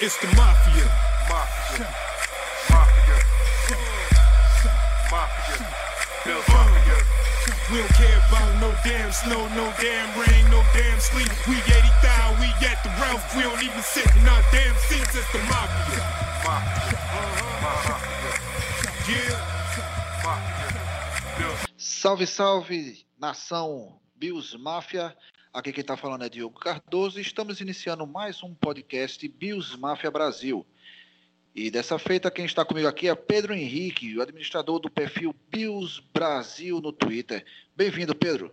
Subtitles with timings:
[0.00, 0.90] It's the mafia.
[1.30, 1.86] Mafia.
[2.68, 3.18] Mafia.
[5.08, 5.66] Mafia.
[6.24, 6.98] Bill Mafia.
[7.70, 11.30] We don't care about no damn snow, no damn rain, no damn sleep.
[11.46, 13.36] We 80,000, we at the Ralph.
[13.36, 15.14] We don't even sit in our damn seats.
[15.14, 16.02] It's the mafia.
[16.42, 16.98] Mafia.
[17.62, 18.34] Mafia.
[19.08, 19.38] Yeah.
[20.24, 21.38] Mafia.
[21.38, 21.54] Bill.
[21.76, 25.14] Salve, salve, nação Bills Máfia.
[25.54, 30.10] Aqui quem está falando é Diogo Cardoso e estamos iniciando mais um podcast Bills Máfia
[30.10, 30.66] Brasil.
[31.54, 36.02] E dessa feita, quem está comigo aqui é Pedro Henrique, o administrador do perfil Bills
[36.12, 37.46] Brasil no Twitter.
[37.76, 38.52] Bem-vindo, Pedro.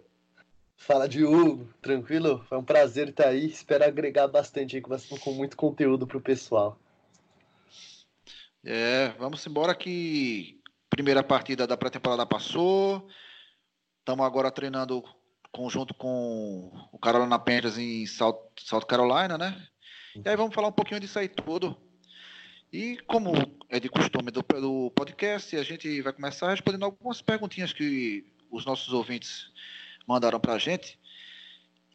[0.78, 1.68] Fala, Diogo.
[1.82, 2.46] Tranquilo?
[2.48, 3.48] Foi um prazer estar aí.
[3.48, 6.80] Espero agregar bastante aí com, com muito conteúdo para o pessoal.
[8.64, 13.08] É, vamos embora que primeira partida da pré-temporada passou.
[14.02, 15.04] Estamos agora treinando
[15.52, 19.68] conjunto com o Carolina Panthers em South, South Carolina, né?
[20.16, 21.78] E aí vamos falar um pouquinho disso aí tudo.
[22.72, 23.34] E como
[23.70, 28.66] é de costume do, do podcast, a gente vai começar respondendo algumas perguntinhas que os
[28.66, 29.52] nossos ouvintes
[30.08, 30.98] mandaram para a gente.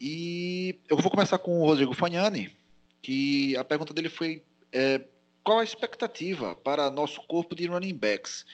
[0.00, 2.54] E eu vou começar com o Rodrigo Fagnani,
[3.00, 5.02] que a pergunta dele foi é,
[5.42, 8.44] qual a expectativa para nosso corpo de running backs?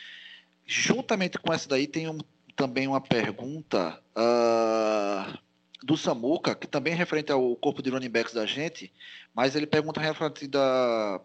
[0.64, 2.18] Juntamente com essa daí tem um,
[2.56, 5.39] também uma pergunta uh,
[5.83, 8.92] do Samuca, que também é referente ao corpo de running backs da gente,
[9.34, 11.20] mas ele pergunta referente da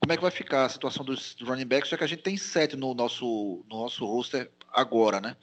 [0.00, 2.36] como é que vai ficar a situação dos running backs, já que a gente tem
[2.36, 5.36] sete no nosso, no nosso roster agora, né?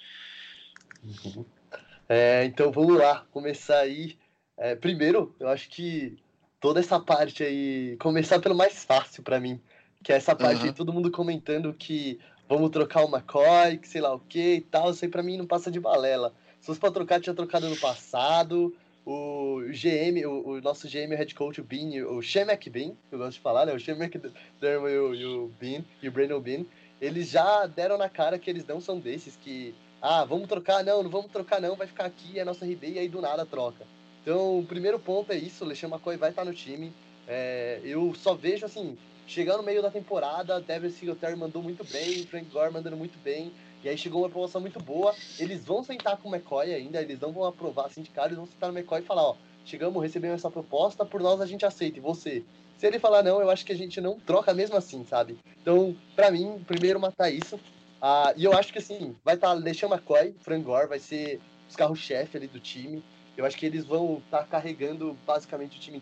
[2.07, 4.17] É, então vamos lá, começar aí.
[4.57, 6.17] É, primeiro, eu acho que
[6.59, 9.59] toda essa parte aí, começar pelo mais fácil para mim,
[10.05, 10.67] que é essa parte uhum.
[10.67, 14.61] aí, todo mundo comentando que vamos trocar o McCoy, que sei lá o que e
[14.61, 16.31] tal, isso aí pra mim não passa de balela.
[16.59, 18.71] Se fosse pra trocar, tinha trocado no passado.
[19.03, 23.13] O GM, o, o nosso GM, o head coach, o Bean, o Shemek Bean, que
[23.13, 23.73] eu gosto de falar, né?
[23.73, 24.21] O Shemek
[24.61, 26.65] Dermo e o, e o Bean, e o Brandon Bean,
[27.01, 31.01] eles já deram na cara que eles não são desses, que, ah, vamos trocar, não,
[31.01, 33.43] não vamos trocar não, vai ficar aqui, é a nossa RB, e aí do nada
[33.43, 33.87] troca.
[34.21, 36.93] Então, o primeiro ponto é isso, o Lexan McCoy vai estar no time.
[37.27, 38.95] É, eu só vejo, assim,
[39.27, 43.51] Chegando no meio da temporada, Devin Singletary mandou muito bem, Frank Gore mandando muito bem,
[43.83, 45.15] e aí chegou uma promoção muito boa.
[45.39, 48.71] Eles vão sentar com o McCoy ainda, eles não vão aprovar cara, eles vão sentar
[48.71, 52.01] no McCoy e falar, ó, chegamos, recebemos essa proposta, por nós a gente aceita, e
[52.01, 52.43] você?
[52.77, 55.39] Se ele falar não, eu acho que a gente não troca mesmo assim, sabe?
[55.61, 57.59] Então, para mim, primeiro matar isso.
[58.01, 61.39] Ah, e eu acho que assim, vai estar tá LeSean McCoy, Frank Gore, vai ser
[61.67, 63.03] os carros-chefe ali do time.
[63.35, 66.01] Eu acho que eles vão estar tá carregando basicamente o time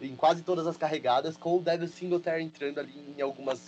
[0.00, 3.66] em quase todas as carregadas, com o Devil Singletary entrando ali em algumas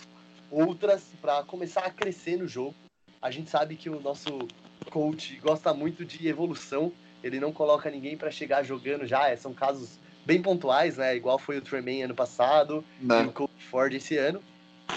[0.51, 2.75] outras para começar a crescer no jogo.
[3.21, 4.47] A gente sabe que o nosso
[4.89, 6.91] coach gosta muito de evolução,
[7.23, 11.15] ele não coloca ninguém para chegar jogando já, é, são casos bem pontuais, né?
[11.15, 13.25] Igual foi o Tremaine ano passado não.
[13.25, 14.41] e o Coach Ford esse ano.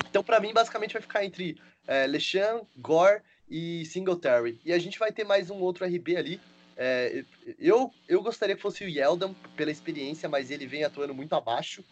[0.09, 4.59] Então, para mim, basicamente vai ficar entre é, Lechan, Gore e Singletary.
[4.65, 6.41] E a gente vai ter mais um outro RB ali,
[6.77, 7.25] é,
[7.59, 11.85] eu, eu gostaria que fosse o Yeldon pela experiência, mas ele vem atuando muito abaixo,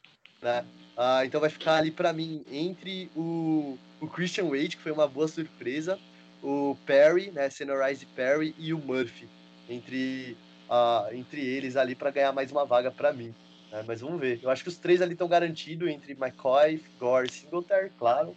[0.43, 0.65] né?
[0.97, 5.09] Ah, então vai ficar ali para mim entre o, o Christian Wade, que foi uma
[5.09, 5.99] boa surpresa,
[6.43, 9.29] o Perry, né, Senorize Perry e o Murphy,
[9.69, 10.37] entre,
[10.69, 13.35] uh, entre eles ali para ganhar mais uma vaga para mim.
[13.71, 13.85] Né?
[13.87, 14.41] Mas vamos ver.
[14.43, 18.37] Eu acho que os três ali estão garantidos entre McCoy, Gore e Singletary, claro.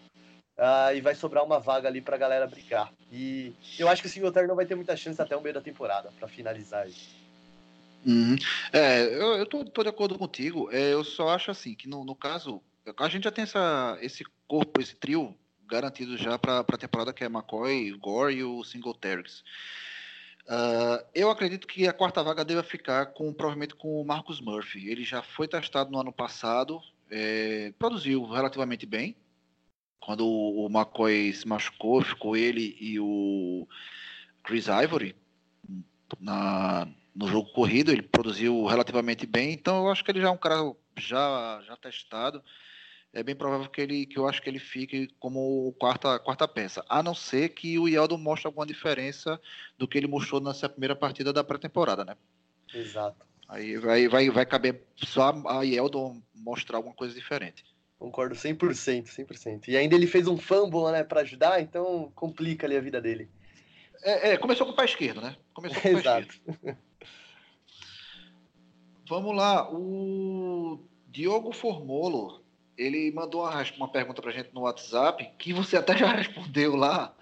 [0.58, 2.94] Uh, e vai sobrar uma vaga ali pra galera brigar.
[3.12, 5.62] E eu acho que o Singletary não vai ter muita chance até o meio da
[5.62, 7.16] temporada para finalizar isso.
[8.06, 8.36] Uhum.
[8.72, 10.70] É, eu, eu tô, tô, de acordo contigo.
[10.72, 12.62] É, eu só acho assim que no, no, caso,
[12.98, 15.36] a gente já tem essa, esse corpo, esse trio
[15.68, 19.24] garantido já para a temporada que é McCoy, Gore e o Singletary.
[20.46, 24.90] Uh, eu acredito que a quarta vaga deva ficar com provavelmente com o Marcus Murphy.
[24.90, 29.16] Ele já foi testado no ano passado, é, produziu relativamente bem,
[30.06, 33.66] quando o McCoy se machucou, ficou ele e o
[34.44, 35.16] Chris Ivory
[36.20, 40.32] na, no jogo corrido, ele produziu relativamente bem, então eu acho que ele já é
[40.32, 40.58] um cara
[40.98, 42.44] já, já testado.
[43.14, 46.84] É bem provável que ele que eu acho que ele fique como quarta, quarta peça.
[46.90, 49.40] A não ser que o Yeldon mostre alguma diferença
[49.78, 52.18] do que ele mostrou nessa primeira partida da pré-temporada, né?
[52.74, 53.26] Exato.
[53.48, 57.64] Aí vai, vai, vai caber só a Yeldon mostrar alguma coisa diferente.
[58.04, 59.70] Concordo 100%, 100%.
[59.70, 63.30] E ainda ele fez um fumble, né, para ajudar, então complica ali a vida dele.
[64.04, 65.38] É, é, começou com o pé esquerdo, né?
[65.54, 66.28] Começou com o pé Exato.
[66.28, 66.78] esquerdo.
[69.08, 72.44] Vamos lá, o Diogo Formolo,
[72.78, 77.16] ele mandou uma, uma pergunta pra gente no WhatsApp, que você até já respondeu lá,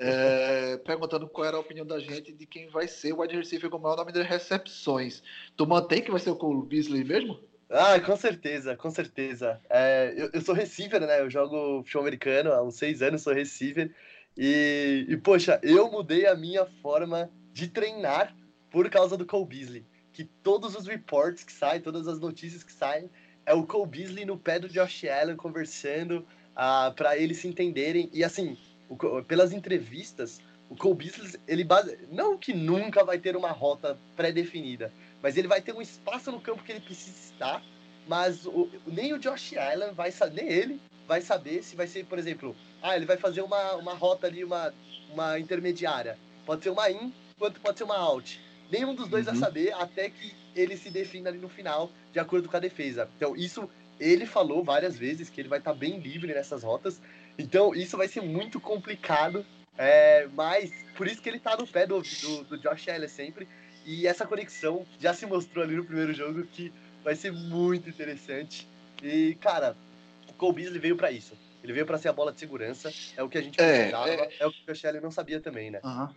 [0.00, 3.70] é, perguntando qual era a opinião da gente de quem vai ser o wide receiver
[3.70, 5.22] com o maior número de recepções.
[5.56, 7.38] Tu mantém que vai ser o Cole Beasley mesmo?
[7.76, 9.60] Ah, com certeza, com certeza.
[9.68, 11.20] É, eu, eu sou receiver, né?
[11.20, 13.92] Eu jogo futebol americano há uns seis anos, sou receiver.
[14.36, 18.32] E, e, poxa, eu mudei a minha forma de treinar
[18.70, 19.84] por causa do Cole Beasley.
[20.12, 23.10] Que todos os reports que saem, todas as notícias que saem,
[23.44, 26.24] é o Cole Beasley no pé do Josh Allen conversando
[26.54, 28.08] ah, para eles se entenderem.
[28.12, 28.56] E assim,
[28.88, 30.40] o, pelas entrevistas,
[30.70, 31.98] o Cole Beasley, ele base...
[32.08, 34.92] não que nunca vai ter uma rota pré-definida,
[35.24, 37.62] mas ele vai ter um espaço no campo que ele precisa estar,
[38.06, 42.04] mas o, nem o Josh Allen vai saber, nem ele vai saber se vai ser,
[42.04, 44.74] por exemplo, ah, ele vai fazer uma, uma rota ali, uma,
[45.10, 46.18] uma intermediária.
[46.44, 48.38] Pode ser uma in, quanto pode ser uma out.
[48.70, 49.32] Nenhum dos dois uhum.
[49.32, 53.08] vai saber até que ele se defina ali no final, de acordo com a defesa.
[53.16, 53.66] Então, isso
[53.98, 57.00] ele falou várias vezes que ele vai estar tá bem livre nessas rotas.
[57.38, 59.42] Então, isso vai ser muito complicado.
[59.78, 63.48] É, mas por isso que ele está no pé do, do, do Josh Allen sempre.
[63.84, 66.72] E essa conexão já se mostrou ali no primeiro jogo que
[67.02, 68.66] vai ser muito interessante.
[69.02, 69.76] E, cara,
[70.28, 71.36] o Cole Beasley veio para isso.
[71.62, 72.92] Ele veio para ser a bola de segurança.
[73.16, 74.08] É o que a gente é, precisava.
[74.08, 75.80] É, é o que o Josh Allen não sabia também, né?
[75.84, 76.08] Uhum.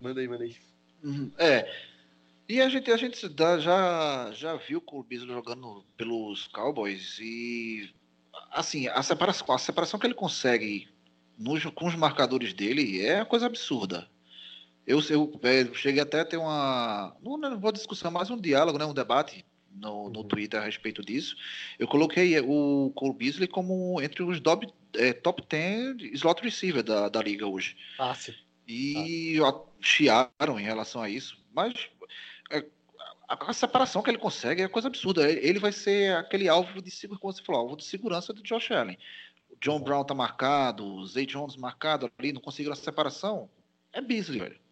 [0.00, 0.56] Manda aí, manda aí.
[1.02, 1.30] Uhum.
[1.38, 1.70] É.
[2.48, 3.18] E a gente, a gente
[3.60, 7.92] já, já viu o Cole Beasley jogando pelos Cowboys e
[8.50, 10.88] assim, a separação, a separação que ele consegue
[11.36, 14.08] nos, com os marcadores dele é coisa absurda.
[14.86, 17.16] Eu, eu, eu cheguei até a ter uma.
[17.22, 19.44] Não, não vou discussão, mas um diálogo, né, um debate
[19.76, 20.28] no, no uhum.
[20.28, 21.36] Twitter a respeito disso.
[21.78, 27.08] Eu coloquei o Cole Beasley como entre os top, é, top 10 slot receiver da,
[27.08, 27.76] da liga hoje.
[27.96, 28.34] Fácil.
[28.66, 29.66] E Fácil.
[29.80, 31.36] chiaram em relação a isso.
[31.52, 31.74] Mas
[32.50, 32.64] é,
[33.28, 35.30] a, a, separação que ele consegue é coisa absurda.
[35.30, 38.70] Ele vai ser aquele alvo de segurança, como você falou, alvo de segurança do Josh
[38.70, 38.98] Allen.
[39.50, 43.48] O John Brown tá marcado, o Zay Jones marcado ali, não conseguiram a separação.
[43.92, 44.65] É Beasley, velho.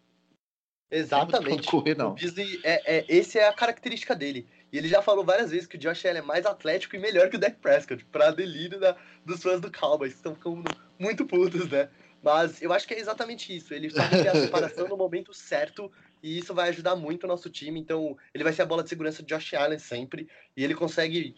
[0.89, 1.67] Exatamente.
[1.67, 2.11] Correr, não.
[2.11, 4.47] O Beasley, é, é, esse é a característica dele.
[4.71, 7.29] E ele já falou várias vezes que o Josh Allen é mais atlético e melhor
[7.29, 8.95] que o Dak Prescott, pra delírio da,
[9.25, 10.63] dos fãs do Cowboys, que estão ficando
[10.99, 11.89] muito putos, né?
[12.21, 13.73] Mas eu acho que é exatamente isso.
[13.73, 15.91] Ele sabe ter a separação no momento certo
[16.21, 17.79] e isso vai ajudar muito o nosso time.
[17.79, 20.27] Então, ele vai ser a bola de segurança de Josh Allen sempre.
[20.57, 21.35] E ele consegue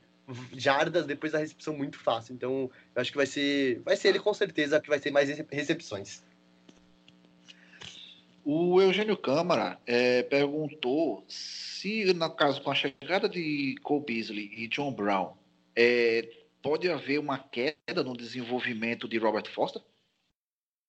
[0.54, 2.34] jardas depois da recepção muito fácil.
[2.34, 5.30] Então, eu acho que vai ser, vai ser ele com certeza que vai ter mais
[5.52, 6.24] recepções.
[8.50, 14.70] O Eugênio Câmara é, perguntou se, no caso, com a chegada de Cole Beasley e
[14.70, 15.34] John Brown,
[15.76, 16.30] é,
[16.62, 19.82] pode haver uma queda no desenvolvimento de Robert Foster?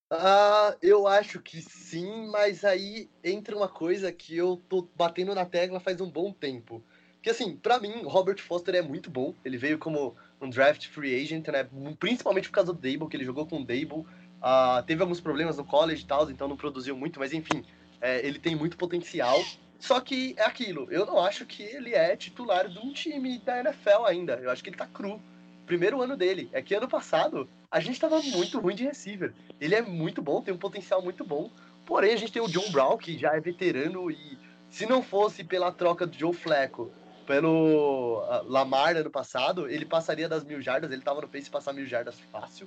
[0.09, 5.45] Ah, eu acho que sim, mas aí entra uma coisa que eu tô batendo na
[5.45, 6.81] tecla faz um bom tempo.
[7.21, 9.35] Que assim, para mim, Robert Foster é muito bom.
[9.45, 11.69] Ele veio como um draft free agent, né?
[11.99, 14.07] Principalmente por causa do Dable, que ele jogou com o Dable.
[14.39, 17.65] Uh, teve alguns problemas no college e tal, então não produziu muito, mas enfim,
[18.01, 19.43] é, ele tem muito potencial.
[19.79, 23.61] Só que é aquilo, eu não acho que ele é titular de um time da
[23.61, 24.35] NFL ainda.
[24.35, 25.21] Eu acho que ele tá cru.
[25.67, 26.49] Primeiro ano dele.
[26.53, 29.35] É que ano passado a gente tava muito ruim de receiver.
[29.61, 31.51] Ele é muito bom, tem um potencial muito bom.
[31.85, 34.39] Porém, a gente tem o John Brown, que já é veterano e
[34.69, 36.91] se não fosse pela troca do Joe Flacco
[37.27, 41.51] pelo uh, Lamar ano passado, ele passaria das mil jardas, ele tava no pace de
[41.51, 42.67] passar mil jardas fácil.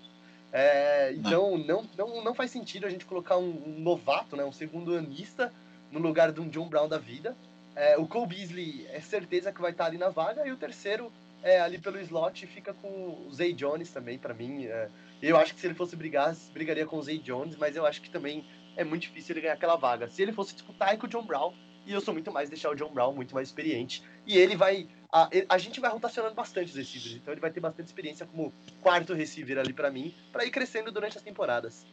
[0.54, 1.86] É, então não.
[1.98, 5.54] não, não, faz sentido a gente colocar um, um, novato, né, um segundo anista,
[5.92, 7.36] no lugar de um John Brown da vida.
[7.76, 11.12] É, o Cole Beasley é certeza que vai estar ali na vaga, e o terceiro
[11.42, 14.66] é, ali pelo slot fica com o Zay Jones também, para mim.
[14.66, 14.90] É,
[15.22, 18.02] eu acho que se ele fosse brigar, brigaria com o Zay Jones, mas eu acho
[18.02, 18.44] que também
[18.76, 20.08] é muito difícil ele ganhar aquela vaga.
[20.08, 21.54] Se ele fosse disputar é com o John Brown,
[21.86, 24.04] e eu sou muito mais deixar o John Brown muito mais experiente.
[24.26, 24.88] E ele vai.
[25.12, 28.54] A, a gente vai rotacionando bastante os receivers, então ele vai ter bastante experiência como
[28.80, 31.86] quarto receiver ali para mim, para ir crescendo durante as temporadas.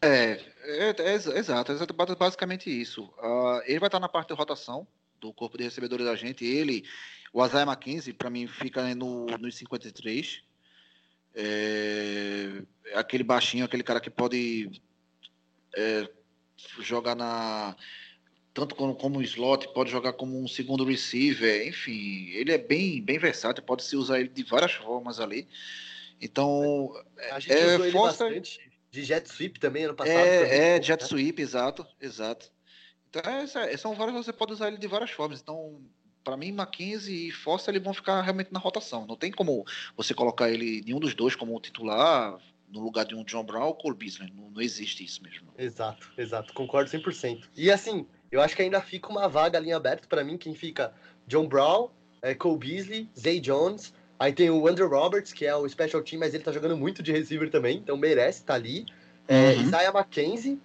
[0.00, 3.04] É, é, é, exato, é basicamente isso.
[3.18, 4.86] Uh, ele vai estar na parte de rotação
[5.20, 6.44] do corpo de recebedores da gente.
[6.44, 6.84] Ele,
[7.32, 10.42] o Isaiah McKenzie, para mim, fica no, nos 53.
[11.34, 14.82] É, é, aquele baixinho, aquele cara que pode
[15.76, 16.10] é,
[16.80, 17.76] jogar na
[18.54, 23.18] tanto como, como slot, pode jogar como um segundo receiver, enfim, ele é bem, bem
[23.18, 25.48] versátil, pode se usar ele de várias formas ali.
[26.20, 26.92] Então,
[27.30, 28.24] a gente é, usou ele força...
[28.24, 30.16] bastante de jet sweep também ano passado.
[30.18, 31.08] É, é jet né?
[31.08, 32.52] sweep, exato, exato.
[33.08, 35.40] Então, é, são várias, você pode usar ele de várias formas.
[35.40, 35.80] Então,
[36.22, 39.06] para mim, Mackenzie e Foster eles vão ficar realmente na rotação.
[39.06, 39.64] Não tem como
[39.96, 43.74] você colocar ele nenhum dos dois como titular no lugar de um John Brown ou
[43.74, 44.32] Cole Beasley.
[44.34, 45.52] Não, não existe isso mesmo.
[45.58, 46.52] Exato, exato.
[46.52, 47.48] Concordo 100%.
[47.56, 50.92] E assim, eu acho que ainda fica uma vaga ali aberta para mim, quem fica
[51.28, 51.90] John Brown,
[52.22, 56.18] é, Cole Beasley, Zay Jones, aí tem o Andrew Roberts, que é o special team,
[56.18, 58.86] mas ele tá jogando muito de receiver também, então merece estar tá ali.
[59.28, 59.62] É, uhum.
[59.62, 60.60] Isaiah McKenzie,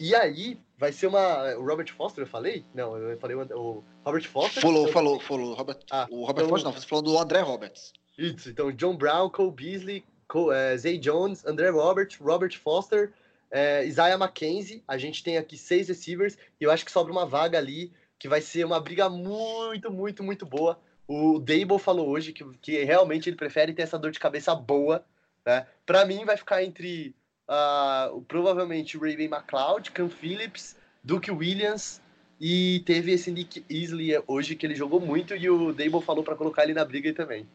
[0.00, 1.54] e aí vai ser uma.
[1.56, 2.64] O Robert Foster, eu falei?
[2.74, 4.62] Não, eu falei o, Robert Foster.
[4.62, 5.54] Falou, então- falou, falou.
[5.54, 7.92] Robert, Ah, o Robert então- Foster não, você falou do André Roberts.
[8.16, 13.12] Isso, então John Brown, Cole Beasley, Cole, eh, Zay Jones, André Robert, Robert Foster,
[13.52, 14.82] eh, Isaiah McKenzie.
[14.88, 18.28] A gente tem aqui seis receivers e eu acho que sobra uma vaga ali que
[18.28, 20.80] vai ser uma briga muito, muito, muito boa.
[21.06, 25.04] O Dable falou hoje que, que realmente ele prefere ter essa dor de cabeça boa.
[25.44, 25.66] Né?
[25.84, 27.14] Para mim, vai ficar entre
[27.48, 32.00] o- provavelmente o Ray McLeod, Cam Phillips, Duke Williams.
[32.40, 36.34] E teve esse Nick Easley hoje que ele jogou muito e o Dable falou para
[36.34, 37.46] colocar ele na briga também.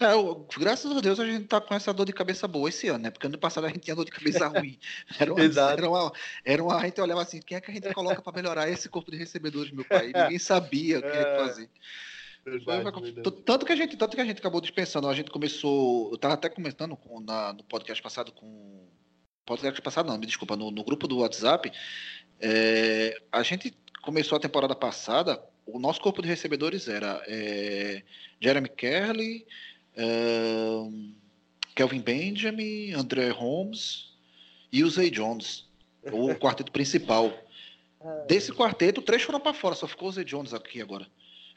[0.00, 2.88] É, o- graças a Deus a gente tá com essa dor de cabeça boa esse
[2.88, 3.10] ano, né?
[3.10, 4.78] Porque ano passado a gente tinha dor de cabeça ruim.
[5.18, 5.42] Era uma.
[5.44, 6.12] Era uma,
[6.44, 8.88] era uma- a gente olhava assim, quem é que a gente coloca para melhorar esse
[8.88, 10.10] corpo de recebedores, meu pai?
[10.10, 11.70] E ninguém sabia o que É, fazer.
[12.44, 13.14] Verdade,
[13.46, 15.08] Tanto que a gente, tanto que a gente acabou dispensando.
[15.08, 18.86] A gente começou, eu tava até comentando com- na- no podcast passado com
[19.46, 21.70] podcast passado não, me desculpa, no, no grupo do WhatsApp,
[22.40, 28.02] é, a gente começou a temporada passada, o nosso corpo de recebedores era é,
[28.40, 29.46] Jeremy Kerley,
[31.74, 34.12] Kelvin Benjamin, André Holmes
[34.72, 35.66] e o Zay Jones,
[36.12, 37.32] o quarteto principal.
[38.26, 41.06] Desse quarteto, três foram para fora, só ficou o Zay Jones aqui agora.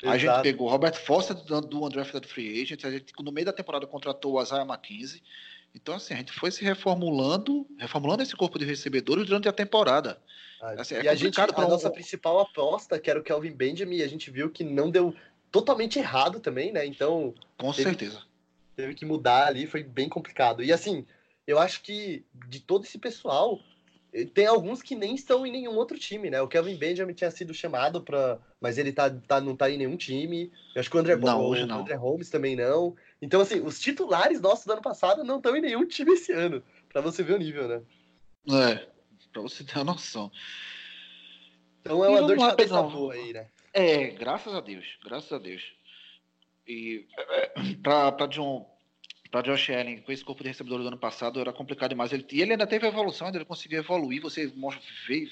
[0.03, 0.43] A gente Exato.
[0.43, 3.87] pegou o Robert Foster do, do Undrafted Free Agent, a gente no meio da temporada
[3.87, 5.23] contratou o Isaiah McKenzie.
[5.73, 10.19] Então, assim, a gente foi se reformulando, reformulando esse corpo de recebedores durante a temporada.
[10.61, 13.51] Ah, Assim, é e a gente, a um- nossa principal aposta, que era o Kelvin
[13.51, 15.13] Benjamin, a gente viu que não deu
[15.51, 16.85] totalmente errado também, né?
[16.85, 18.23] Então Com Teve- certeza.
[18.75, 20.63] teve que mudar ali, foi bem complicado.
[20.63, 21.05] E assim,
[21.45, 23.59] eu acho que de todo esse pessoal,
[24.13, 26.41] eh, tem alguns que nem estão em nenhum outro time, né?
[26.41, 29.97] O Kelvin Benjamin tinha sido chamado para, mas ele tá, tá, não tá em nenhum
[29.97, 30.51] time.
[30.75, 31.81] Eu acho que o André, Não, o hoje não.
[31.81, 32.95] André Holmes também não.
[33.21, 36.63] Então assim, os titulares nossos do ano passado não estão em nenhum time esse ano,
[36.89, 37.81] Pra você ver o nível, né?
[38.49, 38.87] É,
[39.31, 40.31] pra você ter uma noção.
[41.81, 43.47] Então é uma dor de cabeça boa aí, né?
[43.77, 45.61] É, graças a Deus, graças a Deus.
[46.67, 48.67] E é, pra, pra John.
[49.29, 52.11] Para Josh Allen, com esse corpo de recebedor do ano passado, era complicado demais.
[52.11, 54.21] Ele, e ele ainda teve evolução, ainda ele conseguiu evoluir.
[54.21, 54.47] Você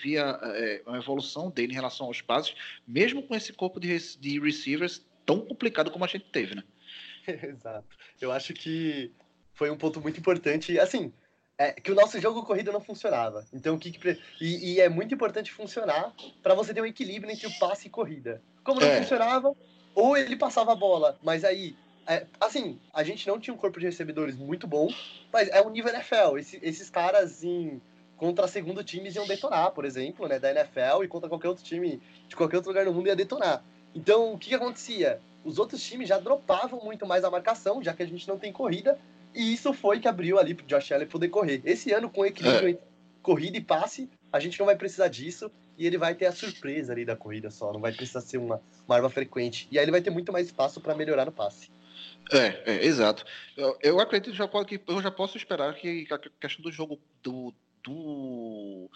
[0.04, 2.54] via é, uma evolução dele em relação aos passes,
[2.86, 6.64] mesmo com esse corpo de, de receivers tão complicado como a gente teve, né?
[7.26, 7.88] Exato.
[8.22, 9.12] Eu acho que
[9.54, 10.78] foi um ponto muito importante.
[10.78, 11.12] Assim,
[11.58, 13.46] é que o nosso jogo corrida não funcionava.
[13.54, 17.32] Então, o que, que e, e é muito importante funcionar para você ter um equilíbrio
[17.32, 18.42] entre o passe e corrida.
[18.64, 18.98] Como não É.
[18.98, 19.56] funcionava,
[19.94, 21.76] ou ele passava a bola, mas aí,
[22.08, 24.96] é, assim, a gente não tinha um corpo de recebedores muito bom,
[25.32, 26.38] mas é um nível NFL.
[26.38, 27.82] Esse- esses caras em
[28.16, 32.02] contra segundo times iam detonar, por exemplo, né, da NFL e contra qualquer outro time
[32.28, 33.64] de qualquer outro lugar do mundo ia detonar.
[33.94, 35.22] Então, o que, que acontecia?
[35.44, 38.52] Os outros times já dropavam muito mais a marcação, já que a gente não tem
[38.52, 39.00] corrida,
[39.36, 41.62] e isso foi que abriu ali pro Josh Allen poder correr.
[41.66, 42.84] Esse ano, com equilíbrio entre
[43.22, 46.94] corrida e passe, a gente não vai precisar disso, e ele vai ter a surpresa
[46.94, 49.68] ali da corrida só, não vai precisar ser uma, uma arma frequente.
[49.72, 51.70] E aí ele vai ter muito mais espaço para melhorar no passe.
[52.32, 53.26] É, é, exato.
[53.58, 57.54] Eu, eu acredito já que eu já posso esperar que a questão do jogo do,
[57.84, 58.90] do,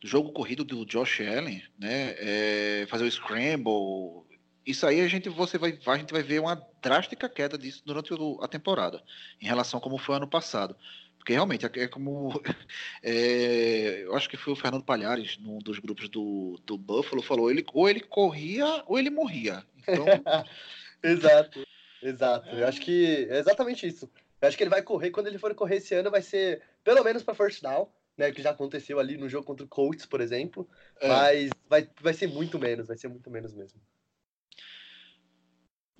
[0.00, 4.24] do jogo corrido do Josh Allen, né, é, fazer o scramble,
[4.66, 8.12] isso aí a gente você vai, a gente vai ver uma drástica queda disso durante
[8.40, 9.02] a temporada
[9.40, 10.76] em relação a como foi ano passado.
[11.18, 12.32] Porque realmente é é como
[13.02, 17.50] é, eu acho que foi o Fernando Palhares num dos grupos do, do Buffalo falou
[17.50, 19.64] ele ou ele corria ou ele morria.
[19.82, 20.06] Então
[21.02, 21.62] Exato,
[22.02, 22.48] exato.
[22.50, 24.10] Eu acho que é exatamente isso.
[24.40, 27.04] Eu acho que ele vai correr, quando ele for correr esse ano, vai ser pelo
[27.04, 28.32] menos para first down, né?
[28.32, 30.68] Que já aconteceu ali no jogo contra o Colts, por exemplo.
[31.00, 31.08] é.
[31.08, 33.80] Mas vai, vai ser muito menos, vai ser muito menos mesmo.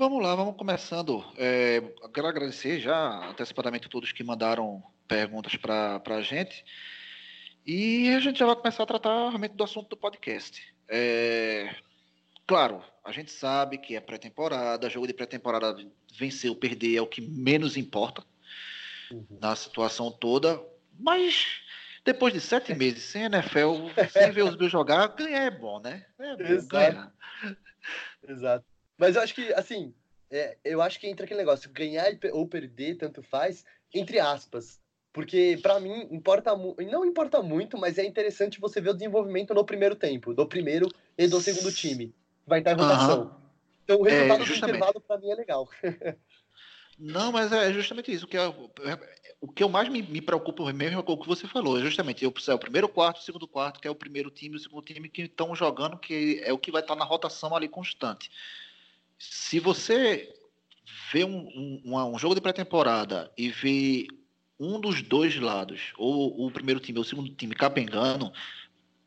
[0.00, 1.22] Vamos lá, vamos começando.
[1.36, 1.78] É,
[2.14, 6.64] quero agradecer já antecipadamente a todos que mandaram perguntas para a gente.
[7.66, 10.74] E a gente já vai começar a tratar realmente do assunto do podcast.
[10.88, 11.74] É,
[12.46, 15.76] claro, a gente sabe que é pré-temporada, jogo de pré-temporada,
[16.16, 18.24] vencer ou perder é o que menos importa
[19.38, 20.58] na situação toda,
[20.98, 21.60] mas
[22.06, 26.06] depois de sete meses sem NFL, sem ver os meus jogar, ganhar é bom, né?
[26.18, 26.68] É bom Exato.
[26.68, 27.12] ganhar.
[28.26, 28.69] Exato.
[29.00, 29.94] Mas eu acho que, assim,
[30.30, 33.64] é, eu acho que entra aquele negócio, ganhar ou perder, tanto faz,
[33.94, 34.78] entre aspas.
[35.10, 39.64] Porque, pra mim, importa não importa muito, mas é interessante você ver o desenvolvimento no
[39.64, 42.14] primeiro tempo, do primeiro e do segundo time.
[42.46, 43.40] Vai estar em rotação.
[43.82, 44.76] Então, o É, resultado do justamente.
[44.76, 45.68] intervalo, pra mim, é legal.
[46.98, 48.26] Não, mas é justamente isso.
[48.26, 48.70] O que, eu,
[49.40, 51.78] o que eu mais me, me preocupo mesmo é o que você falou.
[51.78, 54.54] É justamente eu, é o primeiro quarto, o segundo quarto, que é o primeiro time
[54.54, 57.56] e o segundo time que estão jogando, que é o que vai estar na rotação
[57.56, 58.30] ali constante.
[59.20, 60.32] Se você
[61.12, 64.08] vê um, um, um jogo de pré-temporada e vê
[64.58, 68.32] um dos dois lados, ou o primeiro time ou o segundo time capengando,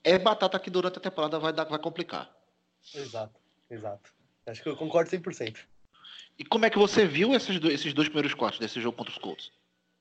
[0.03, 2.31] é batata que durante a temporada vai, dar, vai complicar.
[2.93, 3.39] Exato,
[3.69, 4.13] exato.
[4.45, 5.57] Acho que eu concordo 100%.
[6.37, 9.11] E como é que você viu esses dois, esses dois primeiros quartos desse jogo contra
[9.13, 9.51] os Colts?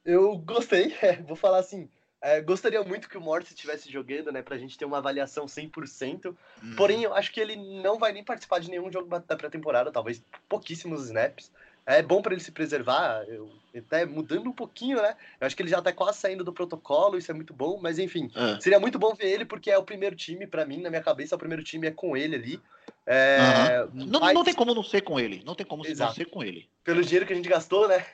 [0.04, 1.88] Eu gostei, é, vou falar assim.
[2.22, 6.36] É, gostaria muito que o Morse estivesse jogando, né, pra gente ter uma avaliação 100%.
[6.62, 6.76] Hum.
[6.76, 10.22] Porém, eu acho que ele não vai nem participar de nenhum jogo da pré-temporada, talvez
[10.48, 11.50] pouquíssimos snaps.
[11.84, 15.16] É bom para ele se preservar, eu, até mudando um pouquinho, né?
[15.40, 17.98] Eu acho que ele já tá quase saindo do protocolo, isso é muito bom, mas
[17.98, 18.60] enfim, É.
[18.60, 21.34] seria muito bom ver ele porque é o primeiro time, para mim, na minha cabeça,
[21.34, 22.60] o primeiro time é com ele ali.
[23.04, 23.90] É, Aham.
[24.06, 25.42] Não, mas não tem como não ser com ele.
[25.44, 26.14] Não tem como não Exato.
[26.14, 26.70] ser com ele.
[26.84, 28.06] Pelo dinheiro que a gente gastou, né?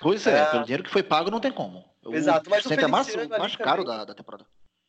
[0.00, 0.46] Pois é, É.
[0.46, 1.84] pelo dinheiro que foi pago, não tem como.
[2.12, 4.46] Exato, mas o é mais, Feliciano ali mais caro também- da, da temporada.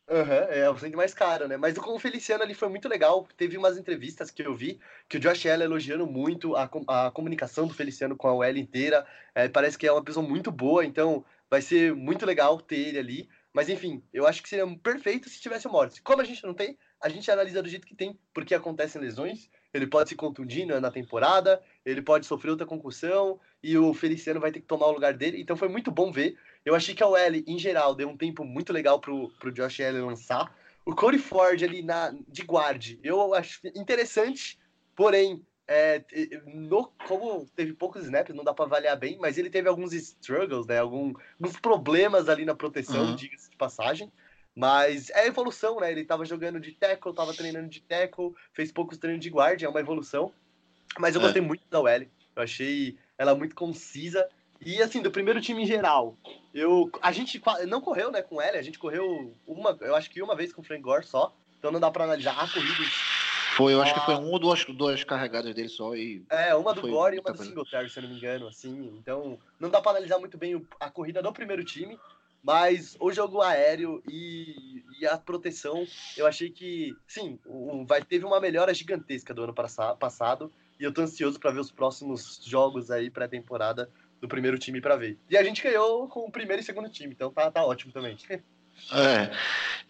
[0.07, 1.57] Aham, é o centro mais caro, né?
[1.57, 3.27] Mas com o Feliciano ali foi muito legal.
[3.35, 4.79] Teve umas entrevistas que eu vi
[5.09, 9.05] que o Josh Allen elogiando muito a, a comunicação do Feliciano com a OL inteira.
[9.33, 12.99] É, parece que é uma pessoa muito boa, então vai ser muito legal ter ele
[12.99, 13.29] ali.
[13.51, 15.99] Mas enfim, eu acho que seria perfeito se tivesse o Morris.
[15.99, 19.49] Como a gente não tem, a gente analisa do jeito que tem, porque acontecem lesões.
[19.73, 24.39] Ele pode se contundir na na temporada, ele pode sofrer outra concussão e o Feliciano
[24.39, 25.41] vai ter que tomar o lugar dele.
[25.41, 26.37] Então foi muito bom ver.
[26.65, 27.17] Eu achei que a OL,
[27.47, 30.57] em geral, deu um tempo muito legal pro, pro Josh Allen lançar.
[30.85, 34.57] O Corey Ford ali na, de guarde, eu acho interessante,
[34.95, 36.03] porém, é,
[36.45, 40.67] no, como teve poucos snaps, não dá para avaliar bem, mas ele teve alguns struggles,
[40.67, 40.79] né?
[40.79, 43.15] Algum, alguns problemas ali na proteção, Uhum.
[43.15, 44.11] diga-se de passagem.
[44.55, 45.91] Mas é evolução, né?
[45.91, 49.67] Ele tava jogando de tackle, tava treinando de tackle, fez poucos treinos de guard, é
[49.69, 50.33] uma evolução.
[50.99, 51.23] Mas eu É.
[51.23, 52.01] gostei muito da OL.
[52.35, 54.29] Eu achei ela muito concisa.
[54.61, 56.17] E assim, do primeiro time em geral,
[56.53, 60.21] eu a gente não correu, né, com L, a gente correu uma, eu acho que
[60.21, 61.35] uma vez com o Frank Gore só.
[61.59, 62.73] Então não dá pra analisar a corrida.
[63.55, 66.23] Foi, eu acho que foi um ou duas, duas carregadas dele só e.
[66.29, 67.41] É, uma do Gore e uma do.
[67.43, 68.93] Singletary, se eu não me engano, assim.
[69.01, 71.97] Então, não dá pra analisar muito bem a corrida do primeiro time,
[72.43, 78.25] mas o jogo aéreo e, e a proteção, eu achei que, sim, o, vai, teve
[78.25, 82.41] uma melhora gigantesca do ano passa- passado, e eu tô ansioso pra ver os próximos
[82.45, 83.89] jogos aí pré-temporada
[84.21, 85.17] do primeiro time pra ver.
[85.29, 88.17] E a gente ganhou com o primeiro e segundo time, então tá, tá ótimo também.
[88.91, 89.31] É.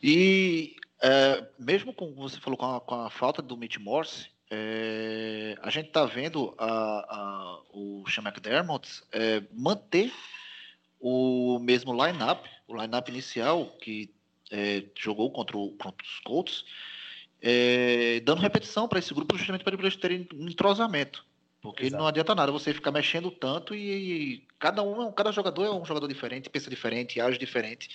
[0.01, 5.57] E é, mesmo com você falou com a, com a falta do Mitch Morse, é,
[5.59, 10.13] a gente tá vendo a, a- o Sean McDermott é, manter
[10.99, 14.13] o mesmo line-up, o line-up inicial que
[14.51, 16.63] é, jogou contra, o- contra os Colts,
[17.41, 21.25] é, dando repetição para esse grupo justamente para eles terem um entrosamento.
[21.65, 21.99] Porque Exato.
[21.99, 26.07] não adianta nada você ficar mexendo tanto e, cada um, cada jogador é um jogador
[26.07, 27.89] diferente, pensa diferente, age diferente.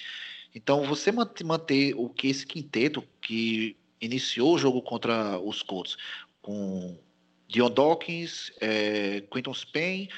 [0.53, 5.97] Então você mant- manter o que esse quinteto que iniciou o jogo contra os Colts
[6.43, 6.99] com
[7.47, 10.09] Dion Dawkins, é, Quinton Spain,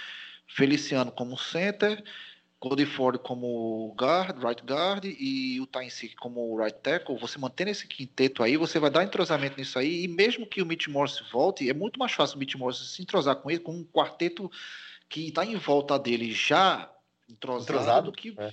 [0.47, 2.03] Feliciano como center,
[2.63, 7.89] Cody Ford como guard, right guard e o Tyne como right tackle, você mantendo esse
[7.89, 11.69] quinteto aí, você vai dar entrosamento nisso aí, e mesmo que o Mitch Morse volte,
[11.69, 14.49] é muito mais fácil o Mitch Morse se entrosar com ele, com um quarteto
[15.09, 16.89] que está em volta dele já
[17.29, 18.53] entrosado, Entrosado, do que, é.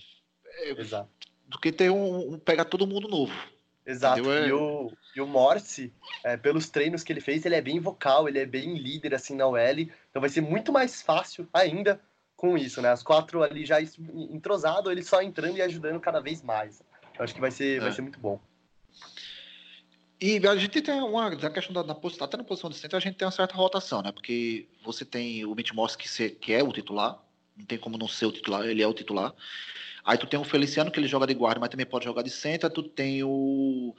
[0.71, 1.05] é,
[1.47, 3.47] do que ter um, um pegar todo mundo novo.
[3.85, 4.21] Exato.
[4.21, 4.33] Entendeu?
[4.33, 5.93] É- E o, e o Morse,
[6.23, 9.35] é, pelos treinos que ele fez, ele é bem vocal, ele é bem líder assim
[9.35, 9.79] na OL.
[9.79, 12.01] Então vai ser muito mais fácil ainda
[12.39, 12.89] com isso, né?
[12.89, 16.81] As quatro ali já entrosado, ele só entrando e ajudando cada vez mais.
[17.17, 17.91] Eu acho que vai ser, vai É.
[17.91, 18.39] ser muito bom.
[20.21, 22.95] E a gente tem uma na questão da, da posição, até na posição de centro,
[22.95, 24.13] a gente tem uma certa rotação, né?
[24.13, 27.21] Porque você tem o Mitch Morse que, se- que é o titular,
[27.57, 29.33] não tem como não ser o titular, ele é o titular.
[30.05, 32.29] Aí tu tem o Feliciano que ele joga de guarda, mas também pode jogar de
[32.29, 32.69] centro.
[32.69, 33.93] Tu tem o.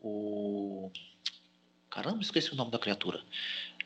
[0.00, 0.90] o...
[1.90, 3.22] Caramba, esqueci o nome da criatura.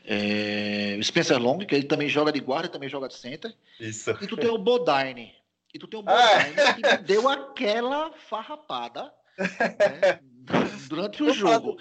[0.05, 3.53] É, Spencer Long, que ele também joga de guarda também joga de center.
[3.79, 4.11] Isso.
[4.21, 5.35] E tu tem o Bodine.
[5.73, 6.39] E tu tem o Ah!
[6.39, 10.19] Bodine que deu aquela farrapada né,
[10.89, 11.77] durante o jogo.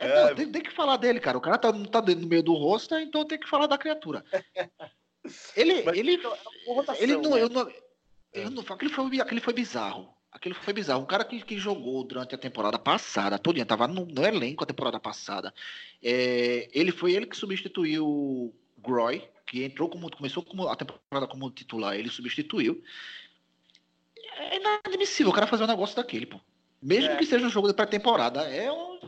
[0.00, 0.28] É, É.
[0.28, 1.36] não, tem, tem que falar dele, cara.
[1.36, 4.24] O cara tá, tá no meio do rosto, então tem que falar da criatura.
[5.56, 7.42] Ele, Mas, ele, então, é rotação, ele não, né?
[7.42, 7.72] eu não,
[8.32, 10.14] eu não, aquele foi, aquele foi bizarro.
[10.30, 11.02] Aquele foi bizarro.
[11.02, 14.66] Um cara que, que jogou durante a temporada passada, todinha, tava no, no elenco a
[14.66, 15.52] temporada passada.
[16.02, 21.26] É, ele foi ele que substituiu o Groy, que entrou como, começou como, a temporada
[21.26, 22.82] como titular, ele substituiu.
[24.36, 26.38] É inadmissível o cara fazer um negócio daquele, pô.
[26.80, 27.16] Mesmo É.
[27.16, 29.00] que seja um jogo de pré-temporada, é um,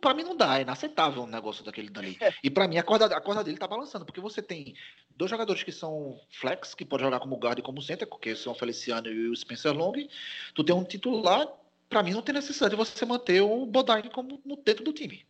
[0.00, 2.18] pra mim não dá, é inaceitável um negócio daquele dali.
[2.42, 4.74] E pra mim a corda, a corda dele tá balançando, porque você tem
[5.16, 8.52] dois jogadores que são flex, que pode jogar como guard e como center, porque são
[8.52, 9.92] o Feliciano e o Spencer Long.
[10.54, 11.46] Tu tem um titular,
[11.88, 15.24] pra mim não tem necessidade de você manter o Bodine como no dentro do time.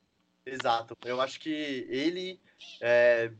[0.46, 0.96] Exato.
[1.04, 2.40] Eu acho que ele
[2.80, 3.30] é,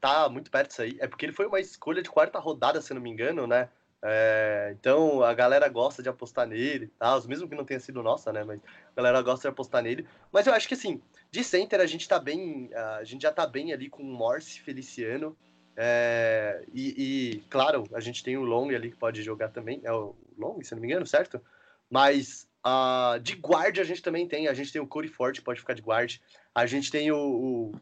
[0.00, 0.96] tá muito perto disso aí.
[1.00, 3.68] É porque ele foi uma escolha de quarta rodada, se não me engano, né?
[4.02, 7.20] É, então a galera gosta de apostar nele, tá?
[7.26, 8.42] mesmo que não tenha sido nossa, né?
[8.44, 10.06] Mas a galera gosta de apostar nele.
[10.32, 13.46] Mas eu acho que assim, de center a gente tá bem, a gente já tá
[13.46, 15.36] bem ali com o Morse, Feliciano.
[15.76, 19.80] É, e, e, claro, a gente tem o Long ali que pode jogar também.
[19.84, 21.40] É o Long, se não me engano, certo?
[21.88, 24.48] Mas uh, de guard a gente também tem.
[24.48, 26.18] A gente tem o Corey Ford, que pode ficar de guard.
[26.54, 27.72] A gente tem o, o,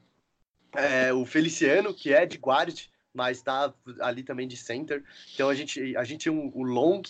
[0.74, 5.02] é, o Feliciano, que é de guard mas tá ali também de center.
[5.34, 7.02] Então a gente, a gente tem um, o long,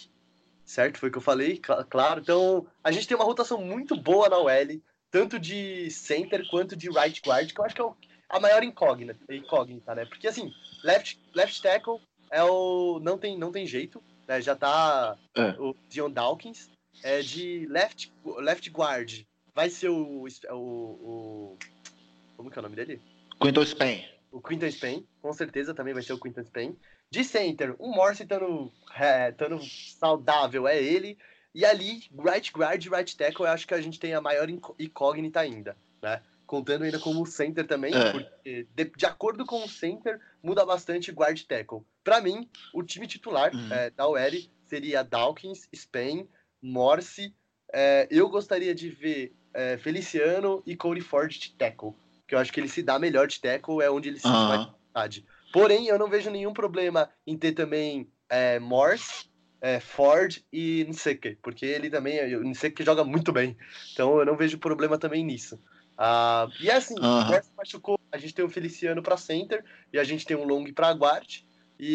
[0.65, 0.97] certo?
[0.97, 2.23] Foi o que eu falei, claro.
[2.23, 6.89] Então a gente tem uma rotação muito boa na OL, tanto de center quanto de
[6.89, 7.91] right guard, que eu acho que é
[8.31, 10.07] a maior incógnita, incógnita, né?
[10.07, 10.51] Porque assim,
[10.83, 12.99] left, left tackle é o.
[13.03, 14.41] não tem, não tem jeito, né?
[14.41, 15.51] Já tá é.
[15.59, 16.71] o Dion Dawkins.
[17.03, 19.21] É de left, left guard.
[19.55, 21.59] Vai ser o, o, o.
[22.37, 23.01] Como que é o nome dele?
[23.41, 26.77] Quinton Spain o Quinton Spain, com certeza também vai ser o Quinton Spain.
[27.11, 29.35] De center, o Morse estando é,
[29.99, 31.19] saudável é ele.
[31.55, 34.49] E ali, right guard e right tackle, eu acho que a gente tem a maior
[34.79, 36.23] incógnita ainda, né?
[36.47, 38.13] Contando ainda como center também, é.
[38.13, 41.83] porque de, de, acordo com o center, muda bastante guard tackle.
[42.05, 43.73] Para mim, o time titular uhum.
[43.73, 44.19] é, da OL
[44.67, 46.29] seria Dawkins, Spain,
[46.63, 47.35] Morse.
[47.73, 51.95] É, eu gostaria de ver é, Feliciano e Cody Ford de tackle
[52.29, 54.49] que eu acho que ele se dá melhor de tackle, é onde ele se uhum.
[54.49, 55.25] mais vontade.
[55.51, 59.31] Porém, eu não vejo nenhum problema em ter também é, Morse,
[59.63, 63.57] é, Ford e Nseke, porque ele também, o Nseke joga muito bem.
[63.93, 65.57] Então eu não vejo problema também nisso.
[65.99, 67.23] Uh, e é assim, uhum.
[67.23, 70.45] o Morse machucou, a gente tem o Feliciano para center e a gente tem o
[70.45, 71.41] Long para guard
[71.81, 71.89] e,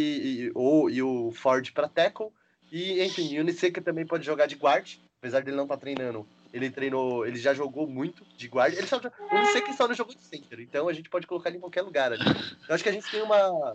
[0.48, 2.30] e, ou, e o Ford para tackle.
[2.72, 6.28] E enfim, o Nseke também pode jogar de guard, apesar dele não estar tá treinando
[6.54, 8.78] ele treinou, ele já jogou muito de guarda.
[8.78, 11.26] Ele só, eu não sei que só não jogou de center, então a gente pode
[11.26, 12.24] colocar ele em qualquer lugar ali.
[12.70, 13.74] Eu acho que a gente tem uma,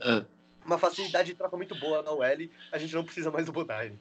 [0.64, 3.98] uma facilidade de troca muito boa na OL, a gente não precisa mais do Bodine.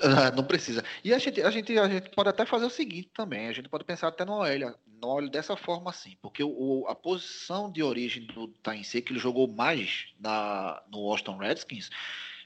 [0.00, 0.82] Ah, não precisa.
[1.04, 3.68] E a gente, a, gente, a gente pode até fazer o seguinte também, a gente
[3.68, 7.82] pode pensar até no OL, no OL dessa forma assim, porque o, a posição de
[7.82, 11.90] origem do Tainse, que ele jogou mais na, no Washington Redskins,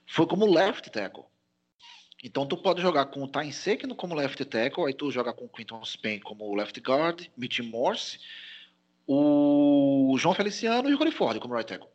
[0.07, 1.25] foi como left tackle.
[2.23, 5.45] Então tu pode jogar com o Tyne Sekno como left tackle, aí tu joga com
[5.45, 8.19] o Quinton Spain como left guard, Mitch Morse,
[9.07, 11.89] o João Feliciano e o Corey Ford como right tackle.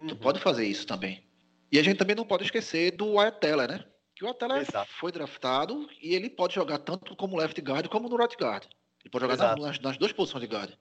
[0.00, 0.08] Uhum.
[0.08, 1.24] Tu pode fazer isso também.
[1.72, 3.84] E a gente também não pode esquecer do Wyatt Teller, né?
[4.14, 8.08] Que o Wyatt Teller foi draftado e ele pode jogar tanto como left guard como
[8.08, 8.64] no right guard.
[9.02, 10.72] Ele pode jogar nas, nas, duas posições de guard.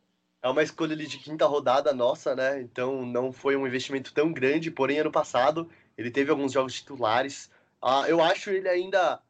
[0.41, 2.61] É uma escolha de quinta rodada nossa, né?
[2.61, 7.49] Então não foi um investimento tão grande, porém ano passado ele teve alguns jogos titulares.
[7.83, 9.21] Uh, eu acho ele ainda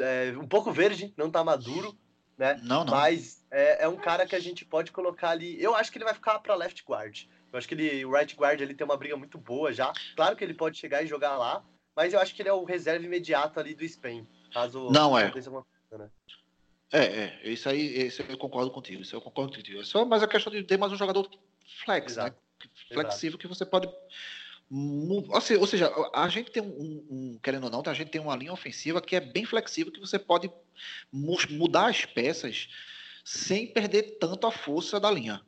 [0.00, 1.96] é, um pouco verde, não tá maduro,
[2.36, 2.60] né?
[2.62, 2.92] Não, não.
[2.92, 5.60] Mas é, é, um cara que a gente pode colocar ali.
[5.62, 7.24] Eu acho que ele vai ficar para left guard.
[7.50, 9.94] Eu acho que ele, o right guard ele tem uma briga muito boa já.
[10.14, 12.64] Claro que ele pode chegar e jogar lá, mas eu acho que ele é o
[12.64, 14.28] reserva imediato ali do Spain.
[14.52, 15.30] Caso não é.
[15.30, 16.10] Coisa, né?
[16.92, 19.80] É, é, isso aí, isso eu concordo contigo, isso eu concordo contigo.
[19.80, 21.28] É só mais a questão de ter mais um jogador
[21.84, 22.24] flex, né?
[22.24, 22.36] Exato.
[22.36, 22.70] né?
[22.92, 23.38] Flexível Exato.
[23.38, 23.88] que você pode
[24.70, 28.52] ou seja, a gente tem um, um, querendo ou não, a gente tem uma linha
[28.52, 30.50] ofensiva que é bem flexível, que você pode
[31.12, 32.68] mudar as peças
[33.24, 35.40] sem perder tanto a força da linha.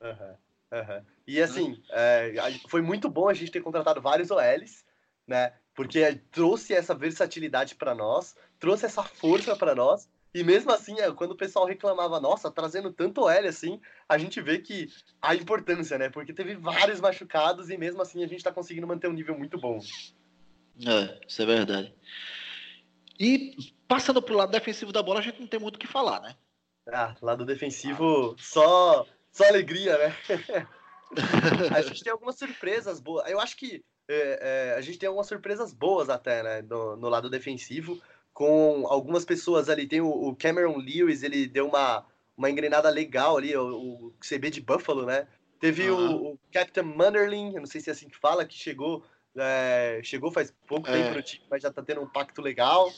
[0.00, 1.04] Uhum, uhum.
[1.26, 2.32] E assim, é,
[2.68, 4.84] foi muito bom a gente ter contratado vários OLs,
[5.26, 5.52] né?
[5.74, 11.10] Porque trouxe essa versatilidade para nós, trouxe essa força para nós, e mesmo assim, é,
[11.12, 14.88] quando o pessoal reclamava, nossa, trazendo tanto L assim, a gente vê que
[15.20, 16.08] a importância, né?
[16.08, 19.58] Porque teve vários machucados e mesmo assim a gente tá conseguindo manter um nível muito
[19.58, 19.80] bom.
[20.86, 21.94] É, isso é verdade.
[23.18, 23.56] E
[23.88, 26.36] passando pro lado defensivo da bola, a gente não tem muito o que falar, né?
[26.88, 30.16] Ah, lado defensivo, só, só alegria, né?
[31.76, 33.28] a gente tem algumas surpresas boas.
[33.28, 36.62] Eu acho que é, é, a gente tem algumas surpresas boas até, né?
[36.62, 38.00] No, no lado defensivo
[38.40, 39.86] com algumas pessoas ali.
[39.86, 44.62] Tem o, Cameron Lewis, ele deu uma, uma engrenada legal ali, o, o CB de
[44.62, 45.28] Buffalo, né?
[45.58, 46.16] Teve uhum.
[46.16, 49.04] o, o, Captain Munderling, eu não sei se é assim que fala, que chegou,
[49.36, 50.92] é, chegou faz pouco é.
[50.92, 52.90] tempo no time, mas já tá tendo um pacto legal.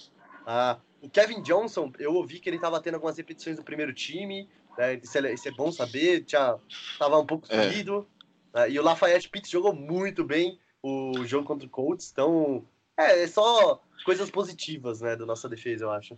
[0.46, 4.48] Ah, o Kevin Johnson, eu ouvi que ele tava tendo algumas repetições do primeiro time,
[4.78, 4.94] né?
[5.02, 6.56] isso, é, isso, é, bom saber, já
[7.00, 7.64] tava um pouco é.
[7.64, 8.06] sumido.
[8.54, 8.70] É.
[8.70, 12.64] e o Lafayette Pitts jogou muito bem o jogo contra o Colts, então
[12.96, 16.16] é, é só coisas positivas, né, da nossa defesa, eu acho.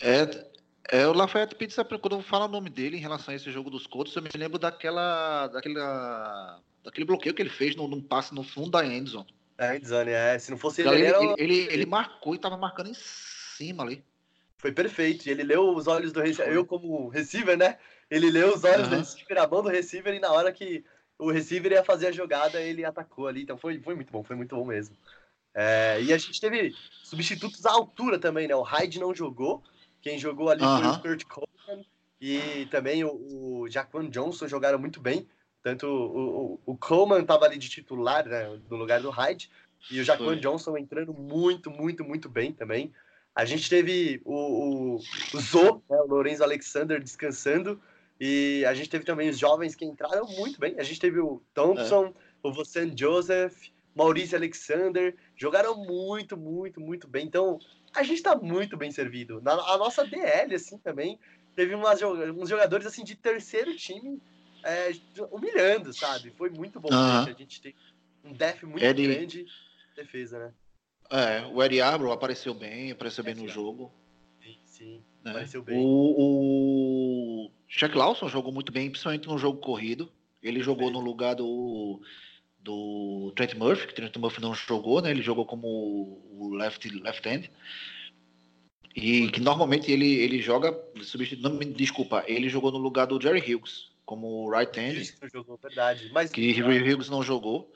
[0.00, 0.46] É,
[0.90, 3.70] é o Lafayette Pitts, quando eu falo o nome dele em relação a esse jogo
[3.70, 8.34] dos Colts, eu me lembro daquela, daquela, daquele bloqueio que ele fez num, num passe
[8.34, 9.34] no fundo da endzone.
[9.58, 10.38] É, endzone, é.
[10.38, 14.04] Se não fosse ele, ele, ele, ele, ele marcou e tava marcando em cima ali.
[14.58, 15.28] Foi perfeito.
[15.28, 16.52] Ele leu os olhos do receiver.
[16.52, 17.78] Eu, como receiver, né?
[18.10, 18.90] Ele leu os olhos uhum.
[18.90, 20.84] do receiver, a mão do receiver, e na hora que
[21.18, 23.42] o receiver ia fazer a jogada, ele atacou ali.
[23.42, 24.96] Então foi, foi muito bom, foi muito bom mesmo.
[25.58, 28.54] É, e a gente teve substitutos à altura também, né?
[28.54, 29.62] O Hyde não jogou,
[30.02, 31.00] quem jogou ali Aham.
[31.00, 31.86] foi o Kurt Coleman
[32.20, 35.26] e também o, o Jaquan Johnson jogaram muito bem.
[35.62, 39.50] Tanto o, o, o Coleman estava ali de titular, né, no lugar do Hyde,
[39.90, 40.36] e o Jaquan Foi.
[40.36, 42.92] Johnson entrando muito, muito, muito bem também.
[43.34, 47.80] A gente teve o, o, o Zo, né, o Lorenzo Alexander descansando,
[48.20, 50.78] e a gente teve também os jovens que entraram muito bem.
[50.78, 57.24] A gente teve o Thompson, o Vosan Joseph, Maurício Alexander, jogaram muito, muito, muito bem.
[57.24, 57.58] Então,
[57.94, 59.40] a gente tá muito bem servido.
[59.40, 61.18] Na, a nossa DL, assim, também,
[61.54, 64.20] teve umas, uns jogadores, assim, de terceiro time
[64.62, 64.90] é,
[65.32, 66.30] humilhando, sabe?
[66.36, 66.90] Foi muito bom.
[66.90, 67.74] Que A gente tem
[68.22, 69.50] um def muito Ele- grande de
[69.96, 70.54] defesa, né?
[71.08, 73.92] É, o Eri Abro apareceu bem, apareceu bem no Esse jogo.
[74.42, 75.04] Sim, sim.
[75.24, 75.30] né?
[75.30, 75.78] Apareceu bem.
[75.78, 80.12] O, o Shaq Lawson jogou muito bem, principalmente no jogo corrido.
[80.42, 82.00] Ele jogou no lugar do,
[82.66, 85.10] do Trent Murphy, que o Trent Murphy não jogou, né?
[85.10, 85.66] Ele jogou como
[86.32, 87.44] o left, left hand.
[88.94, 90.76] E que normalmente ele, ele joga.
[91.02, 94.94] substitu- Não, me desculpa, ele jogou no lugar do Jerry Hughes, como right hand.
[94.96, 96.10] Isso que jogou, verdade.
[96.12, 97.70] Mas que Jerry Hughes não jogou.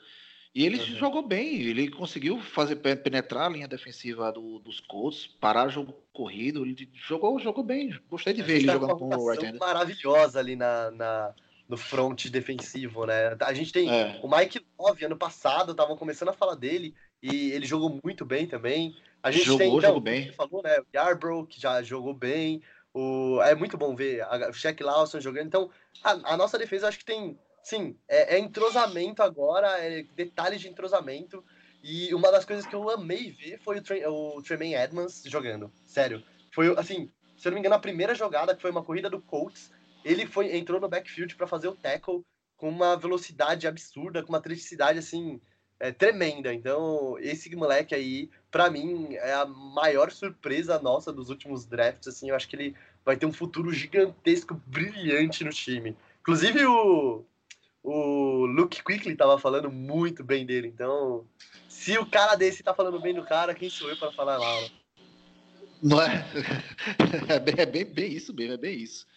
[0.53, 0.85] E ele Uhum.
[0.97, 5.71] jogou bem, ele conseguiu fazer pe- penetrar a linha defensiva do- dos Colts, parar o
[5.71, 7.97] jogo corrido, ele jogou, jogou bem.
[8.09, 9.57] Gostei de A ver ele tá jogando com o right hand.
[9.57, 11.33] maravilhosa ali na, na-
[11.71, 13.35] no front defensivo, né?
[13.39, 14.19] A gente tem É.
[14.21, 18.45] o Mike Love, ano passado, estavam começando a falar dele, e ele jogou muito bem
[18.45, 18.93] também.
[19.23, 20.33] A gente Jogou, tem, então, jogou bem.
[20.33, 20.79] Falou, né?
[20.79, 22.61] O Yarbrough, que já jogou bem.
[22.93, 23.41] O...
[23.43, 25.47] É muito bom ver a- o Shaq Lawson jogando.
[25.47, 25.69] Então,
[26.03, 30.67] a, a nossa defesa, acho que tem, sim, é, é entrosamento agora, é detalhes de
[30.67, 31.41] entrosamento.
[31.81, 35.71] E uma das coisas que eu amei ver foi o, Tre o Tremaine Edmonds jogando.
[35.85, 36.21] Sério.
[36.53, 39.21] Foi, assim, se eu não me engano, a primeira jogada, que foi uma corrida do
[39.21, 39.71] Colts,
[40.03, 42.23] ele foi entrou no backfield para fazer o tackle
[42.57, 45.41] com uma velocidade absurda, com uma atleticidade, assim,
[45.79, 46.53] é, tremenda.
[46.53, 52.29] Então, esse moleque aí, pra mim, é a maior surpresa nossa dos últimos drafts, assim,
[52.29, 55.97] eu acho que ele vai ter um futuro gigantesco, brilhante no time.
[56.21, 57.25] Inclusive, o,
[57.81, 61.25] o Luke Quickly tava falando muito bem dele, então...
[61.67, 64.69] Se o cara desse tá falando bem do cara, quem sou eu para falar mal?
[65.81, 66.23] Não é?
[67.27, 69.07] É bem, é bem isso mesmo, é bem isso.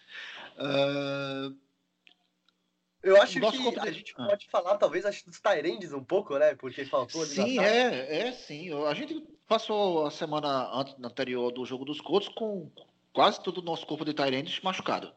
[0.57, 1.49] Ah,
[3.03, 3.45] Eu acho que
[3.79, 4.25] a gente Ah.
[4.25, 6.55] pode falar, talvez, acho, dos Tyrands um pouco, né?
[6.55, 8.71] Porque faltou ali sim, é, é sim.
[8.87, 12.71] A gente passou a semana ante- anterior do jogo dos Colts com
[13.13, 15.13] quase todo o nosso corpo de Tyrands machucado.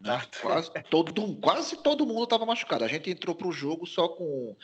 [0.00, 0.20] né?
[0.40, 2.84] Quase, todo, quase todo mundo estava machucado.
[2.84, 4.56] A gente entrou para o jogo só com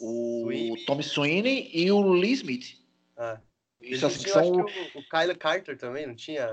[0.00, 0.84] o Sweeney.
[0.84, 2.78] Tom Sweeney e o Lee Smith.
[3.16, 3.38] É.
[3.80, 4.40] Isso assim, são.
[4.40, 6.52] acho que o, o Kyle Carter também, não tinha?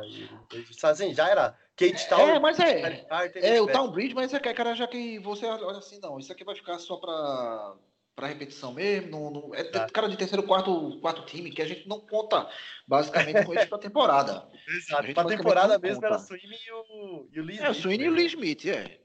[0.83, 3.05] Assim, já era Kate Town, É, mas é.
[3.35, 6.19] É, o Nick Town Bridge, mas é que, cara, já que você olha assim, não,
[6.19, 7.75] isso aqui vai ficar só pra,
[8.15, 9.09] pra repetição mesmo.
[9.09, 9.87] Não, não- é Tá.
[9.89, 12.49] cara de terceiro, quarto, quarto time, que a gente não conta
[12.87, 14.47] basicamente com eles pra temporada.
[14.67, 15.13] Exato.
[15.13, 16.07] Pra temporada mesmo conta.
[16.07, 18.13] era o Sweeney e o, e o Lee É, o Smith, Sweeney e né?
[18.13, 18.99] o Lee Smith, é.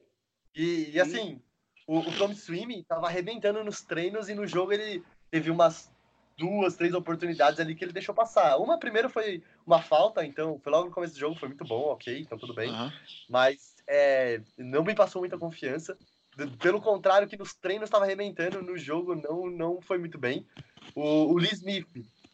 [0.56, 1.40] E, e assim,
[1.86, 5.93] o, o Tom Sweeney tava arrebentando nos treinos e no jogo ele teve umas
[6.36, 8.56] duas, três oportunidades ali que ele deixou passar.
[8.56, 11.82] Uma primeiro foi uma falta, então foi logo no começo do jogo, foi muito bom,
[11.92, 12.70] ok, então tudo bem.
[12.70, 12.92] Aham.
[13.28, 15.96] Mas é, não me passou muita confiança.
[16.60, 20.44] Pelo contrário, que nos treinos estava arrebentando, no jogo não, não foi muito bem.
[20.94, 21.86] O, o Lee Smith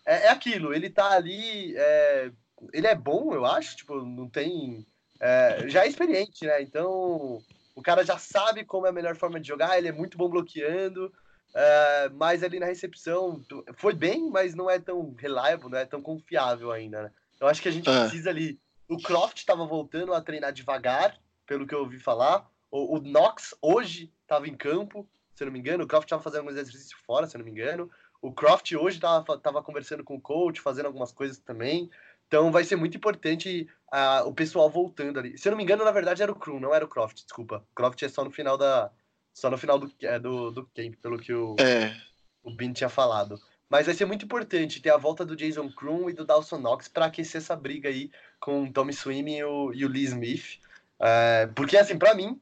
[0.07, 1.75] é, é aquilo, ele tá ali.
[1.77, 2.33] é,
[2.73, 4.87] ele é bom, eu acho, tipo, não tem.
[5.21, 6.63] é, já é experiente, né?
[6.63, 7.43] Então
[7.75, 10.29] o cara já sabe como é a melhor forma de jogar, ele é muito bom
[10.29, 11.13] bloqueando.
[11.55, 13.43] É, mas ali na recepção
[13.75, 17.13] foi bem, mas não é tão reliable, não é tão confiável ainda, né?
[17.41, 18.01] Eu acho que a gente É.
[18.03, 18.61] precisa ali.
[18.89, 22.49] O Croft estava voltando a treinar devagar, pelo que eu ouvi falar.
[22.71, 25.85] O, o Knox hoje estava em campo, se eu não me engano.
[25.85, 27.91] O Croft estava fazendo alguns exercícios fora, se eu não me engano.
[28.23, 31.91] O Croft hoje estava tava conversando com o coach, fazendo algumas coisas também.
[32.29, 35.37] Então vai ser muito importante ah, o pessoal voltando ali.
[35.39, 37.65] Se eu não me engano, na verdade era o Crew, não era o Croft, desculpa.
[37.73, 38.93] O Croft é só no final da.
[39.41, 41.97] Só no final do, é, do, do camp, pelo que o, É,
[42.43, 43.41] o Bin tinha falado.
[43.71, 46.89] Mas vai ser muito importante ter a volta do Jason Krum e do Dawson Knox
[46.89, 50.59] para aquecer essa briga aí com o Tommy Sweeney e o, e o Lee Smith.
[51.01, 52.39] É, porque, assim, para mim,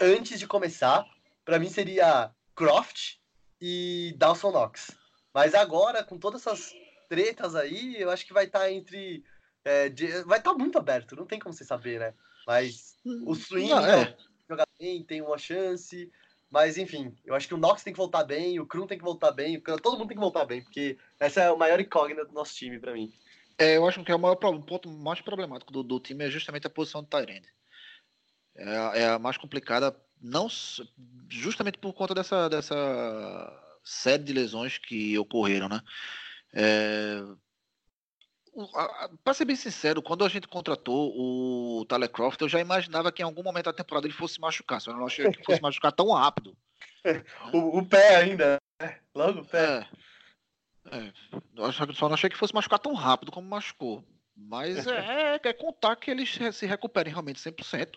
[0.00, 1.06] antes de começar,
[1.44, 3.18] para mim seria Croft
[3.60, 4.90] e Dawson Knox.
[5.32, 6.72] Mas agora, com todas essas
[7.08, 9.22] tretas aí, eu acho que vai estar entre.
[9.64, 12.12] é, de- vai estar muito aberto, não tem como você saber, né?
[12.44, 14.16] Mas o Sweeney Não, é.
[14.48, 16.10] Joga bem, tem uma chance.
[16.50, 19.04] Mas, enfim, eu acho que o Knox tem que voltar bem, o Krum tem que
[19.04, 22.32] voltar bem, todo mundo tem que voltar bem, porque essa é a maior incógnita do
[22.32, 23.12] nosso time, pra mim.
[23.58, 26.24] É, eu acho que é o maior pro- o ponto mais problemático do, do time
[26.24, 27.48] é justamente a posição de Tyrande.
[28.56, 30.48] É, é a mais complicada, não
[31.28, 35.80] justamente por conta dessa, dessa série de lesões que ocorreram, né?
[36.54, 37.20] É...
[39.22, 43.22] Para ser bem sincero, quando a gente contratou o Tyler Croft, eu já imaginava que
[43.22, 46.10] em algum momento da temporada ele fosse machucar, só não achei que fosse machucar tão
[46.12, 46.56] rápido.
[47.52, 48.98] o, o, pé ainda, né?
[49.14, 49.86] Logo o pé.
[50.90, 54.04] É, é, só não achei que fosse machucar tão rápido como machucou.
[54.36, 57.96] Mas é, é contar que eles se recuperem realmente 100%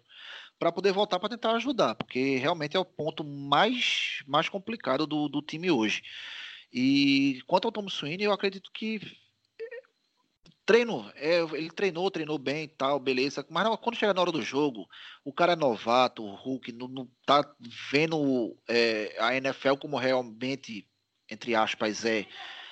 [0.59, 5.27] para poder voltar para tentar ajudar, porque realmente é o ponto mais, mais complicado do,
[5.27, 6.03] do time hoje.
[6.71, 9.01] E quanto ao Tom Sweeney, eu acredito que
[10.71, 13.45] treino, é, ele treinou, treinou bem e tal, beleza.
[13.49, 14.87] Mas não, quando chega na hora do jogo,
[15.21, 17.45] o cara é novato, o Hulk não, não tá
[17.91, 20.87] vendo é, a NFL como realmente,
[21.29, 22.25] entre aspas, é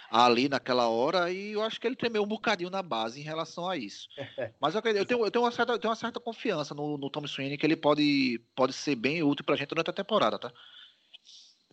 [0.10, 3.68] ali naquela hora e eu acho que ele tremeu um bocadinho na base em relação
[3.68, 4.08] a isso.
[4.62, 7.10] Mas eu, eu, tenho, eu, tenho, uma certa, eu tenho uma certa confiança no, no
[7.10, 10.54] Tom Sweeney que ele pode, pode ser bem útil pra gente durante a temporada, tá?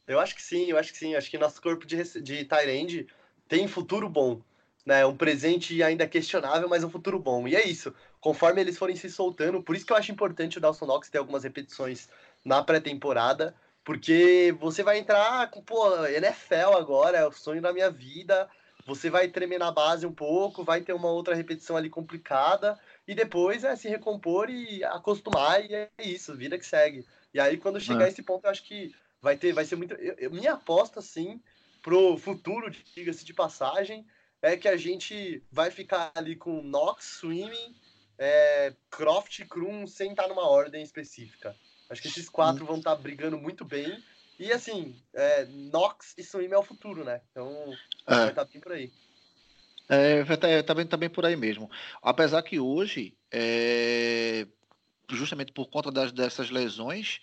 [0.09, 1.15] Eu acho que sim, eu acho que sim.
[1.15, 3.07] Acho que nosso corpo de, de Tyrande
[3.49, 4.43] tem futuro bom.
[4.87, 7.49] Né, um presente ainda questionável, mas um futuro bom.
[7.49, 7.93] E é isso.
[8.21, 11.19] Conforme eles forem se soltando, por isso que eu acho importante o Dawson Knox ter
[11.19, 12.09] algumas repetições
[12.45, 13.53] na pré-temporada,
[13.85, 18.49] porque você vai entrar com, pô, NFL agora, é o sonho da minha vida.
[18.87, 23.15] Você vai tremer na base um pouco, vai ter uma outra repetição ali complicada, e
[23.15, 27.05] depois é se recompor e acostumar, e é isso, vida que segue.
[27.35, 28.05] E aí, quando chegar é.
[28.05, 29.95] a esse ponto, eu acho que vai ter, vai ser muito.
[29.95, 31.41] Eu, eu, minha aposta, sim,
[31.83, 34.07] pro futuro, diga-se de passagem,
[34.47, 37.75] é que a gente vai ficar ali com Nox, Swimming,
[38.17, 41.55] é, Croft e Krum sem estar numa ordem específica.
[41.91, 44.03] Acho que esses quatro vão estar tá brigando muito bem.
[44.39, 47.21] E assim, é, Nox e Swim é o futuro, né?
[47.31, 47.51] Então
[48.07, 48.15] é.
[48.15, 48.93] vai estar tá bem por aí.
[49.89, 51.69] É, tá, tá, bem, tá bem por aí mesmo.
[52.01, 54.47] Apesar que hoje, é,
[55.11, 57.21] justamente por conta das, dessas lesões,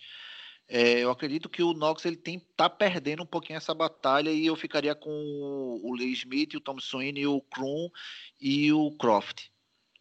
[0.68, 4.46] é, eu acredito que o Knox ele tem tá perdendo um pouquinho essa batalha e
[4.46, 5.10] eu ficaria com
[5.82, 7.90] o Lee Smith, o Tom Sweeney, o Krum
[8.40, 9.48] e o Croft.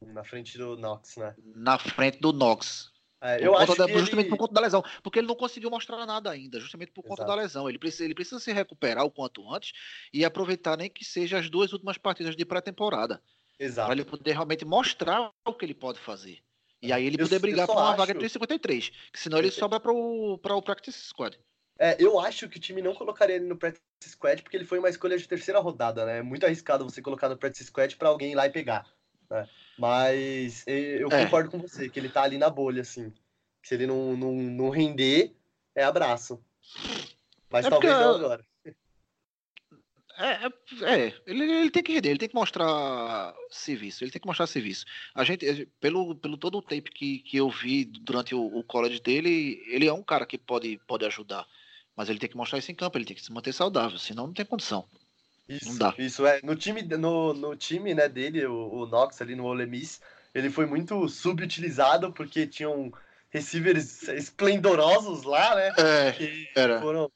[0.02, 1.36] Na frente do Knox, né?
[1.56, 2.92] Na frente do Knox.
[3.22, 4.30] É, eu acho da, justamente ele...
[4.30, 7.30] por conta da lesão, porque ele não conseguiu mostrar nada ainda, justamente por conta Exato.
[7.30, 7.70] da lesão.
[7.70, 9.72] Ele precisa, ele precisa se recuperar o quanto antes
[10.14, 13.22] e aproveitar nem que seja as duas últimas partidas de pré-temporada.
[13.58, 13.88] Exato.
[13.88, 16.44] Para ele poder realmente mostrar o que ele pode fazer.
[16.84, 19.50] E aí ele Eu- poder brigar por uma acho- vaga de 353, que senão ele
[19.50, 21.40] sobra para o pra o Practice Squad.
[21.80, 24.78] É, eu acho que o time não colocaria ele no Practice Squad porque ele foi
[24.80, 26.20] uma escolha de terceira rodada, né?
[26.20, 28.86] É muito arriscado você colocar no Practice Squad pra alguém ir lá e pegar.
[29.30, 29.48] né?
[29.80, 31.24] Mas eu É.
[31.24, 33.12] concordo com você, que ele tá ali na bolha, assim.
[33.64, 35.34] Se ele não, não, não render,
[35.74, 36.44] é abraço.
[37.50, 38.46] Mas É talvez porque- não agora.
[40.24, 44.22] É, é, é, ele, ele tem que render, ele tem que mostrar serviço, ele tem
[44.22, 44.86] que mostrar serviço.
[45.14, 49.02] A gente, pelo, pelo todo o tape que, que eu vi durante o, o college
[49.02, 51.46] dele, ele é um cara que pode, pode ajudar.
[51.96, 54.28] Mas ele tem que mostrar isso em campo, ele tem que se manter saudável, senão
[54.28, 54.88] não tem condição.
[55.48, 55.94] Isso, Não dá.
[55.98, 56.40] isso é.
[56.42, 60.00] No time, no, no time né, dele, o, o Knox ali no Ole Miss,
[60.34, 62.94] ele foi muito subutilizado porque tinham
[63.30, 65.74] receivers esplendorosos lá, né?
[65.78, 66.80] É, Que era.
[66.80, 67.12] foram, fo-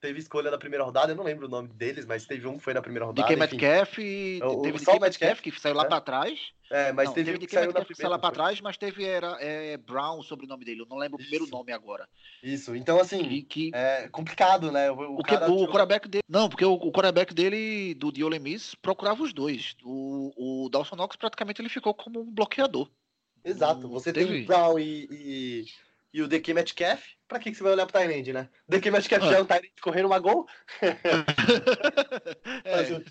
[0.00, 2.64] teve escolha da primeira rodada, eu não lembro o nome deles, mas teve um que
[2.64, 3.26] foi na primeira rodada.
[3.26, 3.56] DK enfim.
[3.56, 5.88] Metcalf, e O- o- teve só o Metcalf, que saiu lá né?
[5.88, 6.38] pra trás.
[6.70, 8.34] É, mas Não, teve DK que saiu na Metcalf que saiu lá primeira.
[8.36, 8.44] foi?
[8.44, 11.72] trás, mas teve era, é, Brown, o sobrenome dele, eu não lembro o primeiro nome
[11.72, 12.08] agora.
[12.42, 14.90] Isso, então assim, Que, que, é complicado, né?
[14.90, 16.22] O, o que, cara o dele.
[16.28, 19.74] Não, porque o, o quarterback dele, do de Ole Miss, procurava os dois.
[19.82, 22.88] O, o Dawson Knox praticamente ele ficou como um bloqueador.
[23.44, 24.42] Exato, você tem Teve.
[24.42, 25.64] o Brown e, e,
[26.12, 28.48] e o DK Metcalf, pra que, que você vai olhar pro Tyrande, né?
[28.68, 29.30] DK Metcalf Ah.
[29.30, 30.46] já é um Tyrande correndo uma gol,
[32.64, 33.04] Mas, É,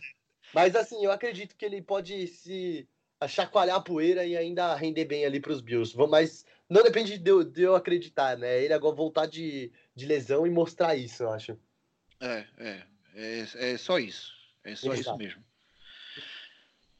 [0.54, 2.88] mas, assim, eu acredito que ele pode se
[3.28, 5.96] chacoalhar a poeira e ainda render bem ali para os Bills.
[6.10, 8.62] Mas não depende de eu, de eu acreditar, né?
[8.64, 11.58] Ele agora voltar de, de lesão e mostrar isso, eu acho.
[12.20, 12.84] é, é,
[13.16, 14.34] é, é só isso.
[14.64, 15.18] É só isso Exato.
[15.18, 15.44] mesmo.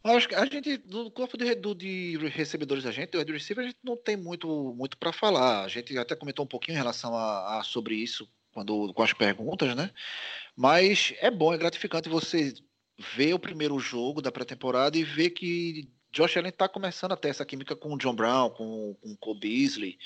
[0.04, 3.66] Acho que a gente, do corpo de, do- de recebedores da gente, do wide receiver,
[3.66, 5.64] a gente não tem muito, muito para falar.
[5.66, 9.14] A gente até comentou um pouquinho em relação a, a sobre isso quando, com as
[9.14, 9.92] perguntas, né?
[10.56, 12.54] Mas é bom, é gratificante você
[13.18, 17.30] ver o primeiro jogo da pré-temporada e ver que Josh Allen está começando a ter
[17.30, 20.00] essa química com o John Brown, com, com o Cole Beasley,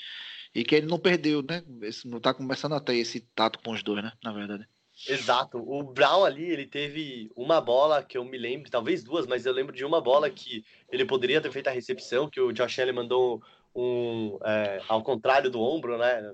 [0.54, 1.64] e que ele não perdeu, né?
[1.82, 4.12] Esse, não está começando a ter esse tato com os dois, né?
[4.24, 4.68] Na verdade.
[5.08, 5.58] Exato.
[5.58, 9.52] O Brown ali, ele teve uma bola que eu me lembro, talvez duas, mas eu
[9.52, 12.94] lembro de uma bola que ele poderia ter feito a recepção, que o Josh Allen
[12.94, 13.42] mandou
[13.74, 16.32] um, é, ao contrário do ombro, né?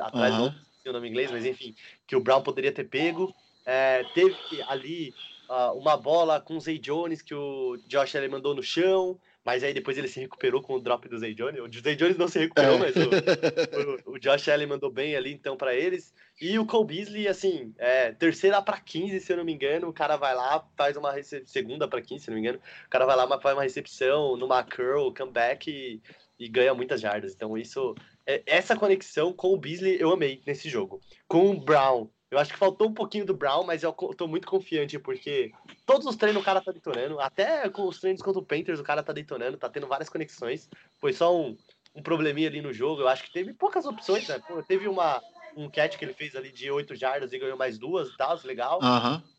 [0.00, 0.46] Atrás do Aham.
[0.48, 1.74] ombro, o nome inglês, mas enfim,
[2.06, 3.34] que o Brown poderia ter pego.
[3.64, 4.34] É, teve
[4.66, 5.14] ali
[5.48, 9.18] ah, uma bola com o Zay Jones que o Josh Allen mandou no chão.
[9.44, 11.60] Mas aí depois ele se recuperou com o drop do Zay Jones.
[11.60, 12.78] O Zay Jones não se recuperou, É.
[12.78, 16.12] mas o, o, o Josh Allen mandou bem ali então para eles.
[16.40, 19.92] E o Cole Beasley, assim, é, terceira para 15, se eu não me engano, o
[19.92, 22.90] cara vai lá, faz uma recepção, segunda para 15, se eu não me engano, o
[22.90, 26.00] cara vai lá, faz uma recepção numa curl, comeback e,
[26.38, 27.32] e ganha muitas jardas.
[27.34, 27.94] Então isso,
[28.26, 31.00] é, essa conexão com o Beasley eu amei nesse jogo.
[31.26, 34.46] Com o Brown, eu acho que faltou um pouquinho do Brown, mas eu tô muito
[34.46, 35.52] confiante porque
[35.84, 38.84] todos os treinos o cara tá detonando, até com os treinos contra o Panthers o
[38.84, 40.68] cara tá detonando, tá tendo várias conexões.
[40.98, 41.56] Foi só um,
[41.94, 44.38] um probleminha ali no jogo, eu acho que teve poucas opções, né?
[44.46, 45.22] Pô, teve uma
[45.56, 48.38] um catch que ele fez ali de 8 jardas e ganhou mais duas e tal,
[48.44, 48.86] legal.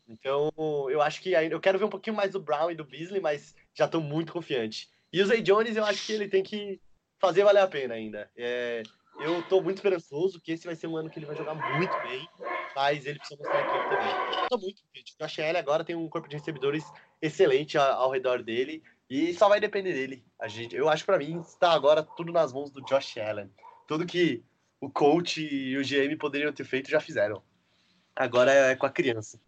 [0.06, 0.50] Então,
[0.90, 3.20] eu acho que ainda eu quero ver um pouquinho mais do Brown e do Beasley,
[3.20, 4.90] mas já tô muito confiante.
[5.12, 6.80] E o Zay Jones, eu acho que ele tem que
[7.18, 8.30] fazer valer a pena ainda.
[8.36, 8.82] É,
[9.18, 11.98] eu tô muito esperançoso que esse vai ser um ano que ele vai jogar muito
[11.98, 12.30] bem,
[12.74, 14.48] mas ele precisa mostrar aquilo também.
[14.48, 15.14] Tô muito confiante.
[15.18, 16.84] O Josh Allen agora tem um corpo de recebedores
[17.20, 20.24] excelente a- ao redor dele e só vai depender dele.
[20.38, 23.50] A gente, eu acho pra mim está agora tudo nas mãos do Josh Allen.
[23.86, 24.42] Tudo que
[24.80, 27.42] o coach e o GM poderiam ter feito já fizeram.
[28.16, 29.40] Agora é com a criança.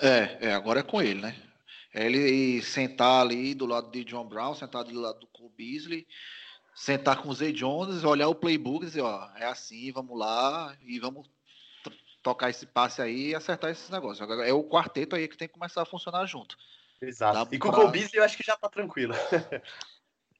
[0.00, 1.36] É, é, agora é com ele, né?
[1.94, 6.06] É ele sentar ali do lado de John Brown, sentar do lado do Cole Beasley,
[6.74, 10.76] sentar com o Zay Jones, olhar o playbook e dizer, ó, é assim, vamos lá
[10.82, 11.26] e vamos
[12.26, 14.20] tocar esse passe aí e acertar esses negócios.
[14.20, 16.56] Agora é o quarteto aí que tem que começar a funcionar junto.
[17.00, 17.34] Exato.
[17.44, 19.14] Dá E com o pra- Cole Beasley eu acho que já tá tranquilo.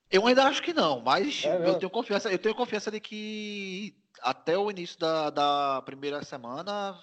[0.09, 3.93] Eu ainda acho que não, mas É eu tenho confiança, eu tenho confiança de que
[4.23, 6.97] até o início da, da primeira semana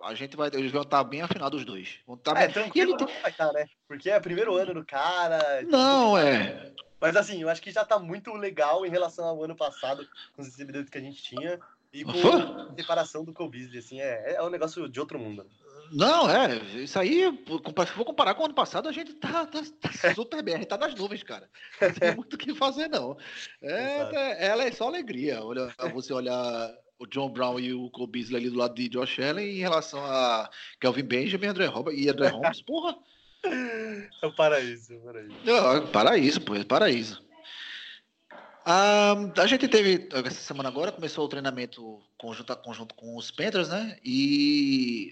[0.00, 1.98] a gente vai, eles vão estar bem afinados os dois.
[2.06, 3.66] Vão estar É, bem- E tranquilo ele tem- vai estar, né?
[3.88, 5.62] Porque é o primeiro ano do cara.
[5.62, 6.72] Não, é.
[7.00, 10.40] Mas assim, eu acho que já tá muito legal em relação ao ano passado, com
[10.42, 11.58] os recebedores que a gente tinha.
[11.92, 15.46] E com separação do Cole Beasley, assim, é, é um negócio de outro mundo.
[15.92, 17.22] Não, é, isso aí,
[17.86, 20.58] se for comparar com o ano passado, a gente tá, tá- tá super bem, a
[20.58, 21.48] gente tá nas nuvens, cara.
[21.80, 23.16] Não tem muito o que fazer, não.
[23.62, 25.42] É, é- ela é só alegria.
[25.44, 29.18] Olha, você olhar o John Brown e o Cole Beasley ali do lado de Josh
[29.20, 32.96] Allen em relação a Kelvin Benjamin André Robert, e André Holmes, porra.
[33.44, 35.34] É o paraíso, é paraíso.
[35.44, 37.24] Não, paraíso, pô, é paraíso.
[38.68, 43.30] Ah, a gente teve, essa semana agora, começou o treinamento conjunto a conjunto com os
[43.30, 43.96] Panthers, né?
[44.04, 45.10] E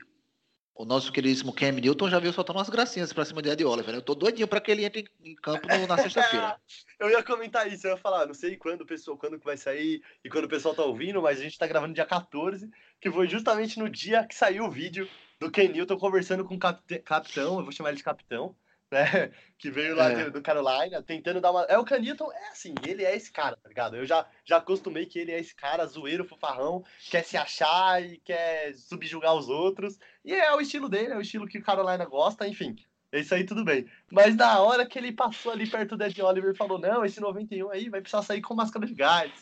[0.74, 3.92] o nosso queridíssimo Cam Newton já veio soltando umas gracinhas pra cima de Ed Oliver.
[3.92, 3.98] né?
[3.98, 6.56] Eu tô doidinho pra que ele entre em- campo no- na sexta-feira.
[6.98, 10.00] Eu ia comentar isso, eu ia falar, não sei quando o pessoal, quando vai sair
[10.24, 13.28] e quando o pessoal tá ouvindo, mas a gente tá gravando dia 14, que foi
[13.28, 17.62] justamente no dia que saiu o vídeo do Ken Newton conversando com o capitão, eu
[17.64, 18.56] vou chamar ele de capitão,
[18.90, 19.30] né?
[19.56, 20.28] Que veio lá É.
[20.28, 21.62] do, Carolina, tentando dar uma.
[21.64, 23.96] É o Newton, é assim, ele é esse cara, tá ligado?
[23.96, 28.18] Eu já, já acostumei que ele é esse cara, zoeiro, fofarrão, quer se achar e
[28.18, 29.98] quer subjugar os outros.
[30.22, 32.76] E é o estilo dele, é o estilo que o Carolina gosta, enfim.
[33.10, 33.88] É isso aí, tudo bem.
[34.10, 37.20] Mas na hora que ele passou ali perto do Ed Oliver e falou: não, esse
[37.20, 39.32] 91 aí vai precisar sair com máscara de gás.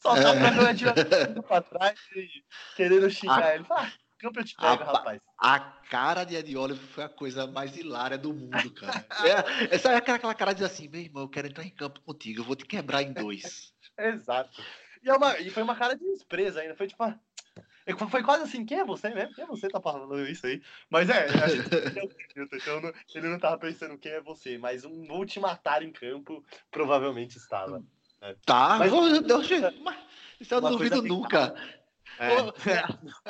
[0.00, 1.42] Só tá É.
[1.42, 2.26] pra trás e
[2.74, 3.64] querendo xingar ele.
[3.64, 5.20] Fala, ah, campo eu te pego, Ah, rapaz.
[5.38, 9.06] A cara de Ed Oliver foi a coisa mais hilária do mundo, cara.
[9.24, 12.00] É, essa é aquela, aquela cara de assim, meu irmão, eu quero entrar em campo
[12.02, 13.72] contigo, eu vou te quebrar em dois.
[13.96, 14.62] Exato.
[15.02, 16.74] E, é uma- e foi uma cara de despreza ainda.
[16.74, 17.02] Foi tipo.
[17.04, 17.16] é,
[18.10, 19.34] Foi quase assim, quem é você mesmo?
[19.34, 20.60] Quem é você tá falando isso aí?
[20.90, 21.26] Mas é, a
[22.52, 25.92] então não- ele não tava pensando quem é você, mas um vou te matar em
[25.92, 27.82] campo provavelmente estava.
[28.44, 29.48] Tá, Mas- mas, Deus,
[29.80, 29.96] mas
[30.40, 31.54] isso eu não duvido nunca.
[32.18, 32.36] É.
[32.36, 32.52] Ô,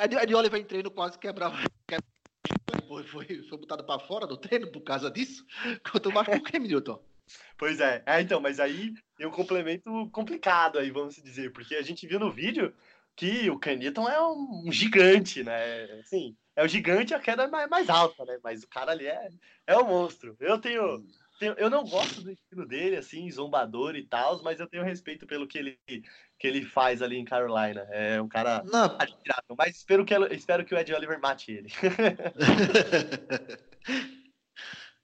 [0.03, 1.55] Ed, Ed Oliver em treino quase quebrava.
[1.87, 2.05] quebra-
[2.87, 5.45] Foi, foi, foi botado pra fora do treino por causa disso.
[5.91, 7.03] Quanto mais com o Cam Newton.
[7.57, 8.01] Pois é.
[8.05, 12.19] É, então, mas aí tem um complemento complicado aí, vamos dizer, porque a gente viu
[12.19, 12.73] no vídeo
[13.15, 15.83] que o Caniton é um, gigante, né?
[15.99, 18.39] Assim, é o gigante a queda é mais, mais alta, né?
[18.43, 19.29] Mas o cara ali é,
[19.67, 20.35] é um monstro.
[20.39, 21.05] Eu tenho, tenho-
[21.41, 25.47] Eu não gosto do estilo dele, assim, zombador e tal, mas eu tenho respeito pelo
[25.47, 27.81] que ele, que ele faz ali em Carolina.
[27.91, 31.69] É um cara Não, admirável, mas espero que, espero que o Ed Oliver mate ele.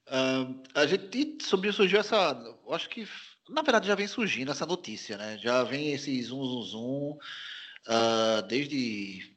[0.07, 2.37] Ah, a gente subiu, surgiu essa.
[2.69, 3.07] Acho que,
[3.49, 5.37] na verdade, já vem surgindo essa notícia, né?
[5.39, 7.17] Já vem esse zoom, zoom, zoom.
[7.87, 9.35] ah, desde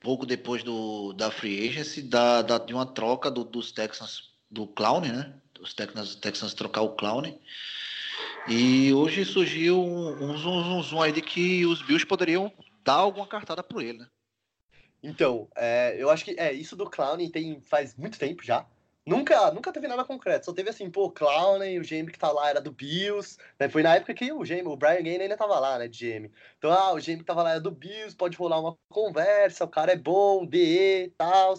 [0.00, 4.66] pouco depois do, da free agency, da, da, de uma troca do- dos Texans, do
[4.66, 5.40] Clown, né?
[5.60, 7.38] Os Texans, Texans trocar o Clown.
[8.46, 12.52] E hoje surgiu um, um zoom, zoom, aí de que os Bills poderiam
[12.84, 14.06] dar alguma cartada por ele, né?
[15.02, 18.66] Então, é, eu acho que é isso do Clown tem faz muito tempo já.
[19.06, 20.44] Nunca, nunca teve nada concreto.
[20.46, 23.68] Só teve assim, pô, Clown, o GM que tá lá era do Bills, né?
[23.68, 26.30] Foi na época que o GM, o Brian Gaine ainda tava lá, né, de GM.
[26.58, 29.68] Então, ah, o GM que tava lá era do Bills, pode rolar uma conversa, o
[29.68, 31.54] cara é bom, DE tal.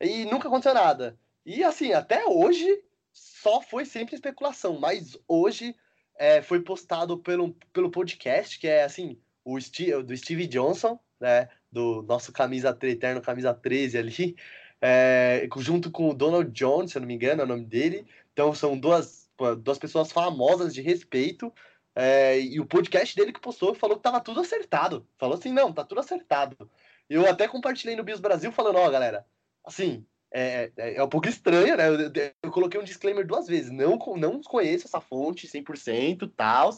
[0.00, 1.18] E nunca aconteceu nada.
[1.46, 2.82] E assim, até hoje,
[3.12, 5.74] só foi sempre especulação, mas hoje
[6.18, 11.48] é, foi postado pelo, pelo podcast, que é assim, o Steve, do Steve Johnson, né?
[11.72, 14.36] Do nosso camisa eterno camisa 13 ali,
[14.82, 18.06] é, junto com o Donald Jones, se eu não me engano, é o nome dele.
[18.32, 19.30] Então são duas,
[19.62, 21.52] duas pessoas famosas de respeito.
[21.94, 25.06] É, e o podcast dele que postou falou que tava tudo acertado.
[25.18, 26.70] Falou assim, não, tá tudo acertado.
[27.08, 29.26] Eu até compartilhei no Bios Brasil falando, ó, oh, galera,
[29.64, 31.88] assim, é, é, é, um pouco estranho, né?
[31.88, 33.70] Eu, eu, coloquei um disclaimer duas vezes.
[33.70, 36.70] Não, não conheço essa fonte 100%, tal,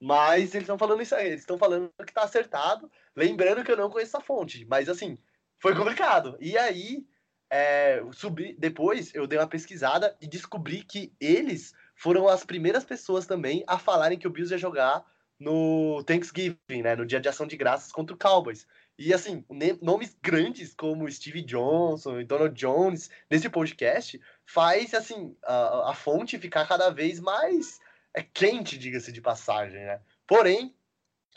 [0.00, 1.28] mas eles estão falando isso aí.
[1.28, 2.90] Eles estão falando que tá acertado.
[3.14, 5.16] Lembrando que eu não conheço essa fonte, mas assim,
[5.58, 6.36] foi complicado.
[6.40, 7.06] E aí,
[7.50, 13.26] é, subi, depois eu dei uma pesquisada e descobri que eles foram as primeiras pessoas
[13.26, 15.04] também a falarem que o Bills ia jogar
[15.38, 16.96] no Thanksgiving, né?
[16.96, 18.66] No dia de ação de graças contra o Cowboys.
[18.98, 19.44] E assim,
[19.80, 26.38] nomes grandes como Steve Johnson e Donald Jones nesse podcast faz assim a, a fonte
[26.38, 27.80] ficar cada vez mais
[28.12, 30.00] é quente, diga-se de passagem, né?
[30.26, 30.74] Porém,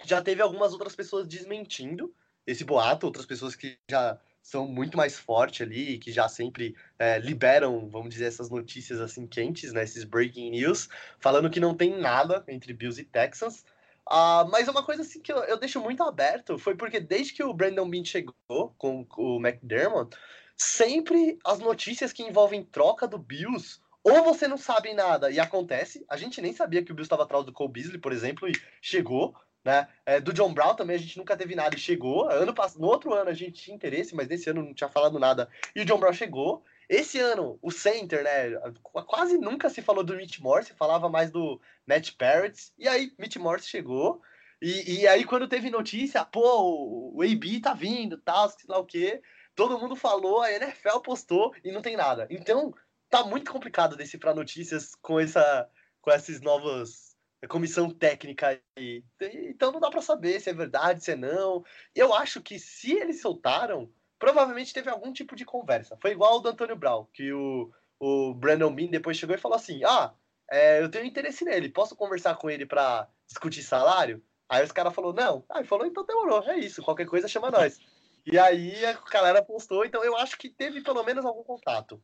[0.04, 2.12] já teve algumas outras pessoas desmentindo
[2.48, 7.20] esse boato, outras pessoas que já são muito mais fortes ali, que já sempre é,
[7.20, 10.90] liberam, vamos dizer, essas notícias assim quentes, né, esses breaking news,
[11.20, 13.64] falando que não tem nada entre Bills e Texans.
[14.10, 17.44] Uh, mas uma coisa assim que eu, eu, deixo muito aberto foi porque desde que
[17.44, 20.18] o Brandon Bean chegou com, com o McDermott,
[20.58, 26.04] sempre as notícias que envolvem troca do Bills, ou você não sabe nada e acontece,
[26.10, 28.54] a gente nem sabia que o Bills estava atrás do Cole Beasley, por exemplo, e
[28.82, 29.88] chegou, né?
[30.06, 32.30] É, do John Brown também a gente nunca teve nada e chegou.
[32.30, 35.48] Ano, no outro ano a gente tinha interesse, mas nesse ano não tinha falado nada.
[35.76, 36.64] E o John Brown chegou.
[36.92, 38.52] Esse ano, o center, né?
[38.84, 42.74] Quase nunca se falou do Mitch Morse, falava mais do Matt Parrots.
[42.78, 44.22] E aí, Mitch Morse chegou.
[44.62, 48.86] E, e aí, quando teve notícia, pô, o AB tá vindo, tal, sei lá o
[48.86, 49.22] quê.
[49.56, 52.28] Todo mundo falou, a NFL postou e não tem nada.
[52.30, 52.74] Então,
[53.10, 55.70] tá muito complicado decifrar notícias com essa
[56.02, 57.16] com esses novos
[57.48, 59.02] comissão técnica aí.
[59.22, 61.64] Então não dá para saber se é verdade, se é não.
[61.96, 63.90] Eu acho que se eles soltaram,
[64.22, 65.98] provavelmente teve algum tipo de conversa.
[66.00, 69.56] Foi igual o do Antônio Brown, que o, o Brandon Bean depois chegou e falou
[69.56, 70.14] assim: Ah,
[70.50, 74.24] é, eu tenho interesse nele, posso conversar com ele para discutir salário?
[74.48, 75.44] Aí os caras falou não.
[75.50, 77.80] Aí falou, então demorou, é isso, qualquer coisa chama nós.
[78.26, 82.00] E aí a galera postou, então eu acho que teve pelo menos algum contato.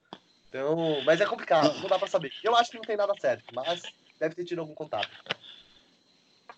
[0.48, 2.32] Então, mas é complicado, não dá para saber.
[2.42, 3.84] Eu acho que não tem nada certo, mas
[4.18, 5.10] deve ter tido algum contato.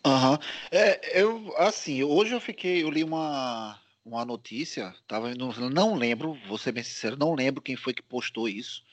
[0.05, 0.33] Aham.
[0.33, 0.37] Uhum.
[0.71, 3.77] É, eu, assim, hoje eu fiquei, eu li uma,
[4.15, 8.01] uma notícia, tava, não, não lembro, vou ser bem sincero, não lembro quem foi que
[8.01, 8.83] postou isso,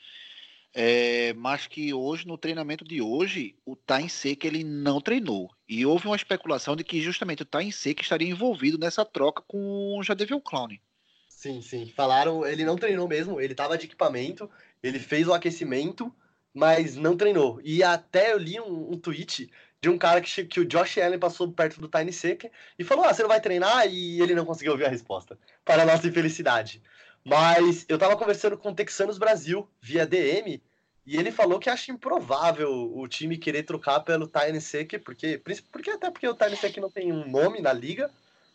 [0.73, 5.49] é, mas que hoje, no treinamento de hoje, o Tain Seca ele não treinou.
[5.67, 9.97] E houve uma especulação de que justamente o Tain Seca estaria envolvido nessa troca com
[9.97, 10.77] o Jadeville Clown.
[11.27, 11.91] Sim, sim.
[11.95, 14.49] Falaram, ele não treinou mesmo, ele estava de equipamento,
[14.83, 16.13] ele fez o aquecimento,
[16.53, 17.59] mas não treinou.
[17.63, 19.49] E até eu li um, um tweet
[19.81, 23.05] de um cara que, que o Josh Allen passou perto do Tiny Seca e falou:
[23.05, 23.87] Ah, você não vai treinar?
[23.87, 26.81] E ele não conseguiu ouvir a resposta, para a nossa infelicidade.
[27.23, 30.61] Mas eu tava conversando com o Texanos Brasil via DM
[31.05, 35.89] e ele falou que acha improvável o time querer trocar pelo Tiny Seca, porque, porque
[35.89, 38.11] até porque o Tiny Seca não tem um nome na liga.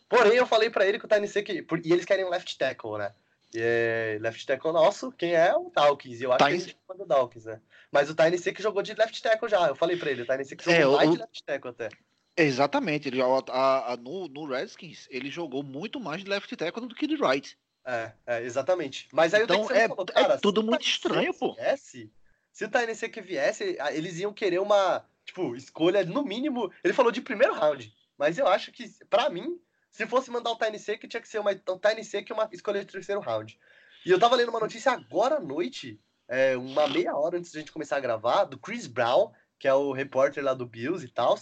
[0.07, 1.51] Porém, eu falei para ele que o Tiny Seca.
[1.51, 3.11] E eles querem um left tackle, né?
[3.55, 5.53] É left tackle nosso, quem é?
[5.55, 6.19] O Dawkins.
[6.19, 7.61] E eu acho que ele é do Dawkins, né?
[7.91, 9.67] Mas o Tiny que jogou de left tackle já.
[9.67, 11.13] Eu falei pra ele, o Tiny que jogou é, mais o...
[11.13, 11.89] de left tackle até.
[12.35, 13.07] Exatamente.
[13.07, 17.07] Ele, a, a, no, no Redskins, ele jogou muito mais de left tackle do que
[17.07, 17.57] de right.
[17.85, 19.07] É, é exatamente.
[19.11, 21.53] Mas aí então, é, falou, cara, é tudo muito estranho, pô.
[21.53, 22.11] Viesse,
[22.51, 27.11] se o Tiny que viesse, eles iam querer uma, tipo, escolha, no mínimo, ele falou
[27.11, 27.93] de primeiro round.
[28.17, 29.59] Mas eu acho que, para mim,
[29.93, 32.49] se fosse mandar o Tiny que tinha que ser uma, um Tiny Seca e uma
[32.51, 33.57] escolha de terceiro round.
[34.05, 37.57] E eu tava lendo uma notícia agora à noite é, uma meia hora antes de
[37.57, 41.05] a gente começar a gravar, do Chris Brown, que é o repórter lá do Bills
[41.05, 41.37] e tal,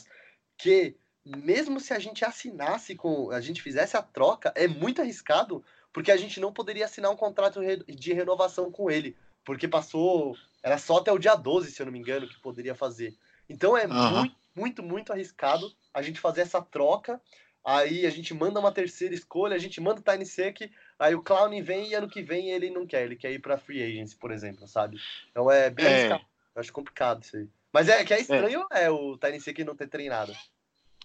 [0.57, 5.63] que mesmo se a gente assinasse com, a gente fizesse a troca, é muito arriscado,
[5.93, 10.77] porque a gente não poderia assinar um contrato de renovação com ele, porque passou, era
[10.77, 13.15] só até o dia 12, se eu não me engano, que poderia fazer.
[13.47, 14.11] Então é uhum.
[14.11, 17.21] muito, muito, muito arriscado a gente fazer essa troca.
[17.63, 20.61] Aí a gente manda uma terceira escolha, a gente manda o Tiny Sec,
[21.01, 23.57] Aí o Clown vem e ano que vem ele não quer, ele quer ir pra
[23.57, 24.97] Free Agency, por exemplo, sabe?
[25.31, 26.11] Então é bem é.
[26.11, 26.21] Eu
[26.55, 27.49] acho complicado isso aí.
[27.73, 30.31] Mas é que é estranho é, é o Tiny que não ter treinado.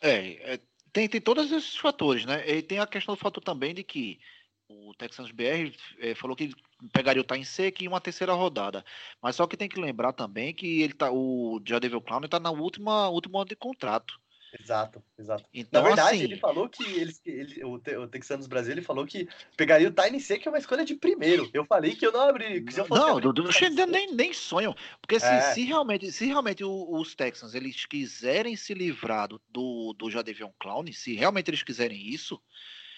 [0.02, 0.61] É, é,
[0.92, 2.46] tem, tem todos esses fatores, né?
[2.46, 4.20] E tem a questão do fator também de que
[4.68, 6.52] o Texans BR é, falou que
[6.92, 8.84] pegaria o Time Seca em uma terceira rodada.
[9.22, 12.50] Mas só que tem que lembrar também que ele tá, o Jadeville Clown está na
[12.50, 14.20] última, última ano de contrato.
[14.61, 15.44] Exato, exato.
[15.52, 18.82] Então, Na verdade, assim, ele falou que eles, ele, o, Te- o Texanos Brasil ele
[18.82, 21.50] falou que pegaria o Tiny C, que é uma escolha de primeiro.
[21.52, 22.32] Eu falei que eu não.
[22.34, 24.74] Que se eu fosse Não, abrir do, o do, Tiny Xandão C, nem, nem sonham.
[25.00, 25.40] Porque se, É.
[25.40, 31.14] se realmente, se realmente os Texans eles quiserem se livrar do, do, Jadavion Clown, se
[31.14, 32.40] realmente eles quiserem isso,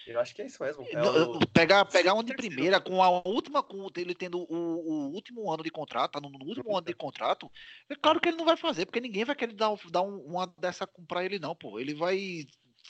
[0.09, 0.85] Eu acho que é isso mesmo.
[0.91, 5.11] É o- pegar, pegar um de primeira com a última, com ele tendo o, o
[5.13, 7.49] último ano de contrato, tá no, no último ano de contrato,
[7.89, 10.19] é claro que ele não vai fazer, porque ninguém vai querer dar, um- dar um-
[10.25, 11.79] uma dessa pra ele, não, pô.
[11.79, 12.45] Ele vai.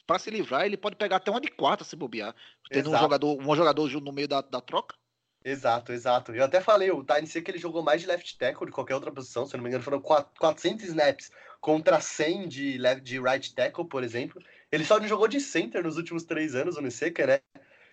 [0.07, 2.33] Pra se livrar, ele pode pegar até uma de quarta se bobear.
[2.69, 3.03] Tendo um Exato.
[3.03, 4.95] jogador, um jogador no meio da, da troca.
[5.43, 6.33] Exato, exato.
[6.33, 9.11] Eu até falei, o C que ele jogou mais de left tackle de qualquer outra
[9.11, 13.19] posição, se eu não me engano, foram quat- 400 snaps contra 100 de, left, de
[13.19, 14.41] right tackle, por exemplo.
[14.71, 17.39] Ele só não jogou de center nos últimos três anos, o Niseca, né?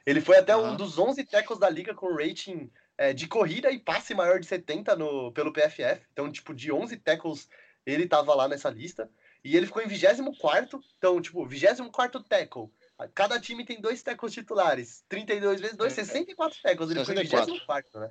[0.04, 0.76] Ele foi até um Aham.
[0.76, 4.94] dos 11 tackles da liga com rating é, de corrida e passe maior de 70
[4.94, 6.02] no, pelo PFF.
[6.12, 7.48] Então, tipo, de 11 tackles,
[7.84, 9.10] ele tava lá nessa lista.
[9.42, 12.68] E ele ficou em 24º, então, tipo, 24º tackle.
[13.14, 15.04] Cada time tem dois tackles titulares.
[15.08, 16.04] 32 vezes 2, É.
[16.04, 16.90] 64 tackles.
[16.90, 17.30] Ele 64.
[17.30, 18.10] foi em 24 né?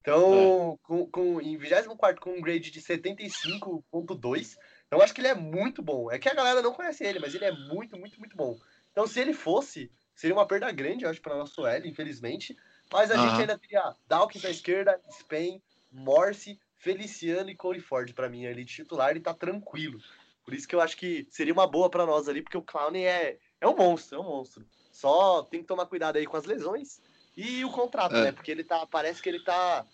[0.00, 4.56] Então, com, com, em 24 com um grade de 75.2.
[4.92, 6.12] Então, acho que ele é muito bom.
[6.12, 8.58] É que a galera não conhece ele, mas ele é muito, muito, muito bom.
[8.90, 12.54] Então, se ele fosse, seria uma perda grande, eu acho, para nosso L, infelizmente.
[12.92, 13.40] Mas a gente Aham.
[13.40, 18.74] ainda teria Dawkins na esquerda, Spain, Morse, Feliciano e Corey Ford, para mim, ali de
[18.74, 19.98] titular, e tá tranquilo.
[20.44, 22.94] Por isso que eu acho que seria uma boa para nós ali, porque o Clown
[22.96, 24.66] é, é um monstro, é um monstro.
[24.90, 27.00] Só tem que tomar cuidado aí com as lesões
[27.34, 28.24] e o contrato, É.
[28.24, 28.32] né?
[28.32, 29.86] Porque ele tá, parece que ele tá,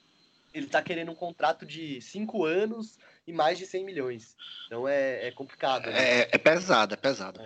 [0.53, 4.35] ele tá querendo um contrato de 5 anos e mais de 100 milhões.
[4.67, 5.91] Então é, é complicado.
[5.91, 6.21] né?
[6.23, 7.41] É, é pesado, é pesado.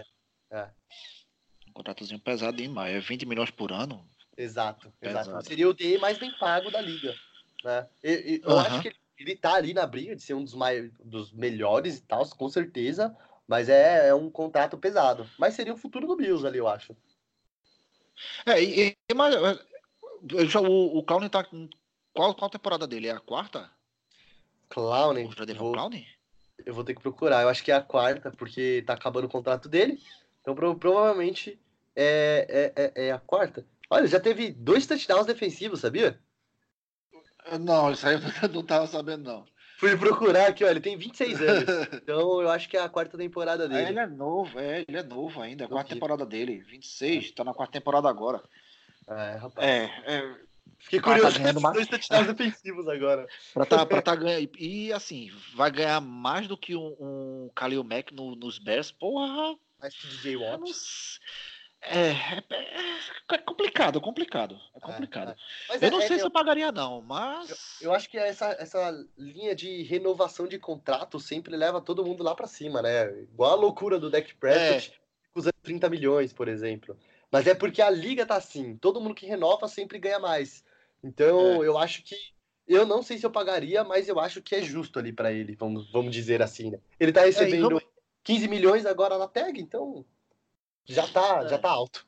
[0.50, 0.70] É.
[1.68, 2.94] Um contratozinho pesado demais.
[2.94, 4.08] É 20 milhões por ano.
[4.36, 5.26] Exato, exato.
[5.26, 5.44] Pesado.
[5.44, 7.16] Seria o DE mais bem pago da liga.
[7.64, 7.88] Né?
[8.02, 8.66] E- e eu Aham.
[8.66, 11.98] acho que ele, ele tá ali na briga de ser um dos, mai, dos melhores
[11.98, 13.16] e tal, com certeza.
[13.48, 15.28] Mas é, é um contrato pesado.
[15.36, 16.96] Mas seria o futuro do Bills ali, eu acho.
[18.46, 21.44] É, e, e- mas é, já, o, o Clown tá.
[22.14, 23.08] Qual, qual temporada dele?
[23.08, 23.68] É a quarta?
[24.72, 25.90] Clown, O Jadavion vou, Clown?
[26.64, 27.42] eu vou ter que procurar.
[27.42, 30.00] Eu acho que é a quarta, porque tá acabando o contrato dele.
[30.40, 31.58] Então pro- provavelmente
[31.94, 33.66] é, é, é, é a quarta.
[33.90, 36.18] Olha, já teve dois touchdowns defensivos, sabia?
[37.60, 39.44] Não, isso aí eu não tava sabendo, não.
[39.78, 40.68] Fui procurar aqui, ó.
[40.68, 41.64] Ele tem 26 anos.
[42.02, 43.88] Então eu acho que é a quarta temporada É, dele.
[43.90, 45.64] ele é novo, é, ele é novo ainda.
[45.64, 46.60] É a quarta temporada dele.
[46.60, 48.40] 26, tá na quarta temporada agora.
[49.08, 49.66] É, rapaz.
[49.68, 50.36] É, é.
[50.82, 51.74] Fiquei tá curioso ganhando com mais.
[51.74, 53.26] dois touchdowns defensivos agora.
[53.54, 54.50] Pra tá, pra tá ganhando.
[54.58, 58.90] E assim, vai ganhar mais do que um, um Khalil Mack no- nos Bears.
[58.92, 60.70] Porra, Mas que DJ eu não Watt.
[60.70, 61.18] s-
[61.84, 62.42] é, é,
[63.32, 64.56] é complicado, complicado.
[64.76, 65.34] É complicado.
[65.70, 65.76] é.
[65.76, 67.80] Eu é- não é- sei se eu, eu pagaria, não, mas.
[67.80, 72.34] eu acho que essa, essa linha de renovação de contrato sempre leva todo mundo lá
[72.36, 73.10] pra cima, né?
[73.22, 74.92] Igual a loucura do Deck Prescott,
[75.34, 76.96] usando 30 milhões, por exemplo.
[77.32, 78.76] Mas é porque a liga tá assim.
[78.76, 80.62] Todo mundo que renova sempre ganha mais.
[81.02, 82.14] Então, eu acho que.
[82.66, 85.56] Eu não sei se eu pagaria, mas eu acho que é justo ali pra ele,
[85.56, 86.78] vamos, vamos dizer assim, né?
[86.98, 87.82] Ele tá recebendo vamos-
[88.22, 90.04] 15 milhões agora na tag, então.
[90.84, 91.48] Já tá, É.
[91.48, 92.06] já tá alto.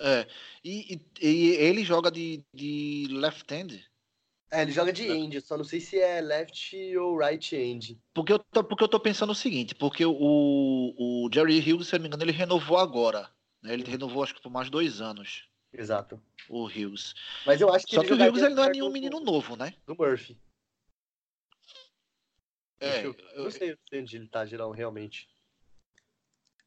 [0.00, 0.26] É.
[0.62, 3.78] E, e- e ele joga de, de left hand.
[4.50, 7.98] É, ele joga de end, eu só não sei se é left ou right end.
[8.12, 11.94] Porque eu, tô, porque eu tô pensando o seguinte, porque o, o Jerry Hughes, se
[11.94, 13.30] eu não me engano, ele renovou agora.
[13.62, 13.72] né?
[13.72, 16.20] Ele renovou acho que por mais dois anos, Exato.
[16.48, 17.14] o Hughes.
[17.44, 19.56] Mas eu acho que Só que o Hughes ele não é nenhum do- menino novo,
[19.56, 19.74] né?
[19.86, 20.38] Do Murphy.
[22.80, 25.28] É, eu, eu não sei, onde ele tá, geral, realmente.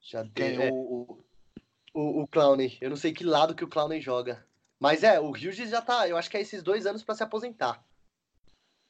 [0.02, 0.62] Já Quem, deu.
[0.62, 1.26] é, o, o-
[1.94, 2.78] o, o Clowney.
[2.82, 4.46] Eu não sei que lado que o Clowney joga.
[4.80, 6.08] Mas é, o Hughes já tá.
[6.08, 7.84] Eu acho que é esses dois anos pra se aposentar.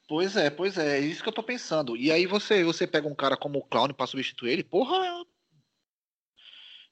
[0.08, 1.98] Pois é, pois é, é isso que eu tô pensando.
[1.98, 5.26] E aí você, você pega um cara como o Clown pra substituir ele, porra.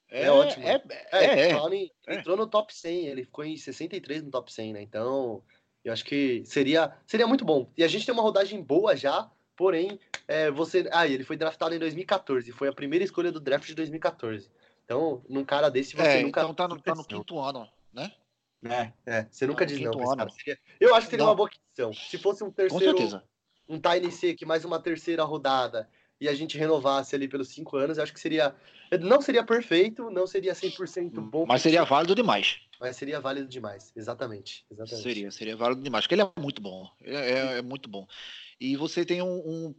[0.08, 0.66] É ótimo.
[0.66, 0.82] É,
[1.12, 1.90] É, é, é.
[2.06, 2.14] é.
[2.18, 4.82] entrou no top 100, ele ficou em 63 no top 100, né?
[4.82, 5.42] Então,
[5.84, 7.70] eu acho que seria, seria muito bom.
[7.76, 9.98] E a gente tem uma rodagem boa já, porém,
[10.28, 10.88] é, você.
[10.92, 14.50] Ah, ele foi draftado em 2014, foi a primeira escolha do draft de 2014.
[14.84, 16.40] Então, num cara desse, você É, nunca.
[16.42, 18.12] então tá no, tá no quinto ano, né?
[18.64, 20.28] É, é, você nunca no diz não.
[20.30, 21.30] Seria- eu acho que seria Não.
[21.30, 21.92] uma boa aquisição.
[21.92, 23.24] Se fosse um Com terceiro, certeza.
[23.68, 25.88] um Tiny C, que mais uma terceira rodada,
[26.20, 28.54] e a gente renovasse ali pelos cinco anos, eu acho que seria.
[29.00, 31.44] Não seria perfeito, não seria 100% bom.
[31.46, 32.60] Mas seria válido demais.
[32.80, 33.92] Mas seria válido demais.
[33.94, 34.64] Exatamente.
[34.70, 35.02] exatamente.
[35.02, 36.04] Seria, seria válido demais.
[36.04, 36.90] Porque ele é muito bom.
[37.00, 38.06] Ele é, é- é muito bom.
[38.60, 39.74] E você tem um,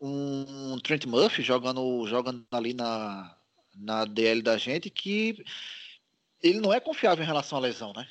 [0.00, 3.36] um, um Trent Murphy jogando, jogando ali na,
[3.74, 5.42] na DL da gente que
[6.42, 8.06] ele não é confiável em relação à lesão, né?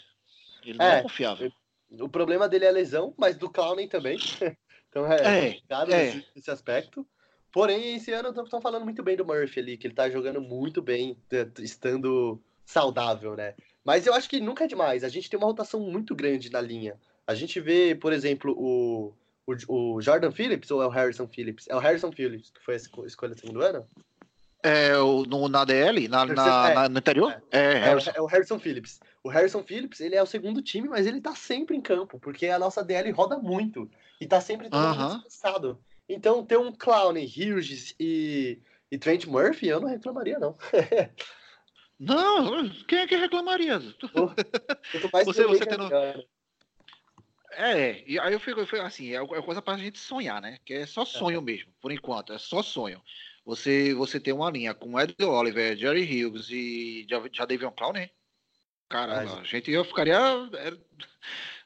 [0.64, 1.52] Ele não é, É, confiável.
[1.92, 4.18] O problema dele é a lesão, mas do Clowney também.
[4.90, 6.24] então é, É, complicado é.
[6.36, 7.08] Nesse aspecto.
[7.52, 10.82] Porém, esse ano estão falando muito bem do Murphy ali, que ele tá jogando muito
[10.82, 11.18] bem,
[11.60, 13.56] estando saudável, né?
[13.84, 15.04] Mas eu acho que nunca é demais.
[15.04, 17.00] A gente tem uma rotação muito grande na linha.
[17.26, 19.14] A gente vê, por exemplo, o,
[19.68, 21.68] o, o Jordan Phillips ou é o Harrison Phillips?
[21.68, 22.78] É o Harrison Phillips, que foi a
[23.08, 23.88] escolha do segundo ano?
[24.62, 26.74] É, o, no, na DL, na, na, É.
[26.76, 27.42] na- no interior?
[27.50, 28.12] É, É, Harrison.
[28.12, 29.00] o- é o Harrison Phillips.
[29.24, 32.48] O Harrison Phillips, ele é o segundo time, mas ele tá sempre em campo, porque
[32.48, 33.90] a nossa DL roda muito
[34.20, 35.08] e tá sempre todo Aham.
[35.16, 35.80] descansado.
[36.10, 38.60] Então, ter um Clown, Hughes e,
[38.92, 40.58] e Trent Murphy, eu não reclamaria, não.
[42.02, 43.78] Não, quem é que reclamaria?
[45.26, 46.24] Você- você tendo- melhor.
[47.52, 50.60] É, e aí eu fico, eu fico assim, é é coisa pra gente sonhar, né?
[50.64, 53.02] Que é só sonho mesmo, por enquanto, é só sonho.
[53.44, 57.92] Você, você tem uma linha com Ed Oliver, Jerry Hughes e já, já Davion Clown,
[57.94, 58.10] né?
[58.88, 60.16] Caramba, a gente eu ficaria.
[60.16, 60.72] é,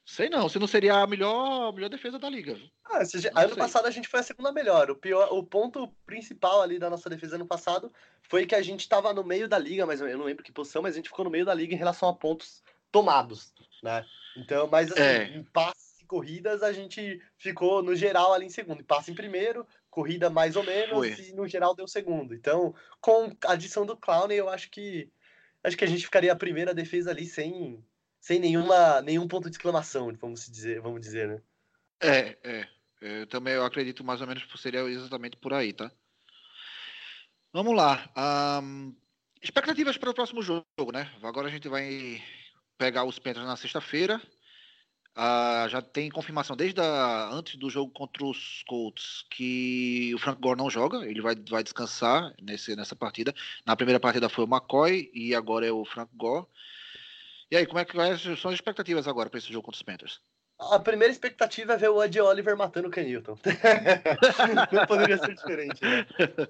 [0.05, 2.57] sei não, se não seria a melhor, a melhor defesa da liga.
[2.85, 3.57] Ah, ano sei.
[3.57, 4.89] passado a gente foi a segunda melhor.
[4.91, 7.91] O, pior, o ponto principal ali da nossa defesa ano passado
[8.21, 10.81] foi que a gente tava no meio da liga, mas eu não lembro que posição,
[10.81, 14.05] mas a gente ficou no meio da liga em relação a pontos tomados, né?
[14.37, 15.23] Então, mas assim, É.
[15.35, 18.81] em passes e corridas a gente ficou no geral ali em segundo.
[18.81, 21.15] Em passe em primeiro, corrida mais ou menos Foi.
[21.25, 22.33] e no geral deu segundo.
[22.35, 25.09] Então, com a adição do Clown, eu acho que
[25.63, 27.83] acho que a gente ficaria a primeira defesa ali sem
[28.23, 31.41] sem nenhuma nenhum ponto de exclamação, vamos dizer, vamos dizer, né?
[32.01, 32.67] É, é.
[33.01, 35.91] Eu também eu acredito mais ou menos que seria exatamente por aí, tá?
[37.51, 38.09] Vamos lá.
[38.15, 38.93] ahn,
[39.41, 41.11] expectativas para o próximo jogo, né?
[41.21, 42.23] Agora a gente vai
[42.77, 44.21] pegar os Panthers na sexta-feira.
[45.13, 50.39] Ah, já tem confirmação desde a- antes do jogo contra os Colts que o Frank
[50.39, 53.35] Gore não joga, ele vai, vai descansar nesse, nessa partida.
[53.65, 56.47] Na primeira partida foi o McCoy e agora é o Frank Gore.
[57.53, 57.95] E aí, como é que
[58.35, 60.19] são as expectativas agora para esse jogo contra os Panthers?
[60.59, 63.37] A primeira expectativa é ver o Ed Oliver matando o Newton.
[64.73, 66.03] Não poderia ser diferente, né?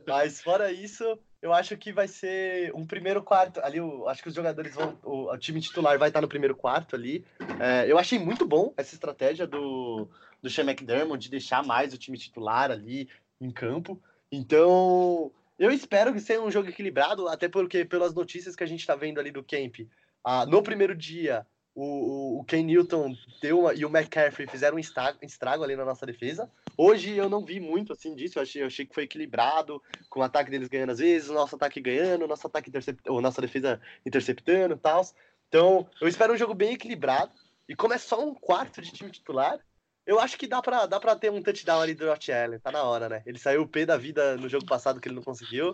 [0.08, 3.60] Mas fora isso, eu acho que vai ser um primeiro quarto.
[3.66, 4.98] Ali, eu acho que os jogadores vão.
[5.04, 7.26] O, o time titular vai estar no primeiro quarto ali.
[7.60, 10.08] É, eu achei muito bom essa estratégia do,
[10.42, 13.10] do Sean McDermott de deixar mais o time titular ali
[13.42, 14.02] em campo.
[14.32, 18.80] Então, eu espero que seja um jogo equilibrado, até porque, pelas notícias que a gente
[18.80, 19.82] está vendo ali do Camp,
[20.24, 21.46] ah, no primeiro dia,
[21.76, 25.84] o, o, Ken Newton deu uma, e o McCaffrey fizeram um estrago, estrago ali na
[25.84, 26.50] nossa defesa.
[26.78, 30.20] Hoje eu não vi muito assim disso, eu achei, eu achei que foi equilibrado, com
[30.20, 33.22] o ataque deles ganhando às vezes, o nosso ataque ganhando, o nosso ataque intercept, ou
[33.22, 35.02] nossa defesa interceptando e tal.
[35.50, 37.32] Então, eu espero um jogo bem equilibrado.
[37.68, 39.60] E como é só um quarto de time titular,
[40.06, 42.72] eu acho que dá pra, dá pra ter um touchdown ali do Josh Allen, tá
[42.72, 43.24] na hora, né?
[43.26, 45.74] Ele saiu o P da vida no jogo passado que ele não conseguiu.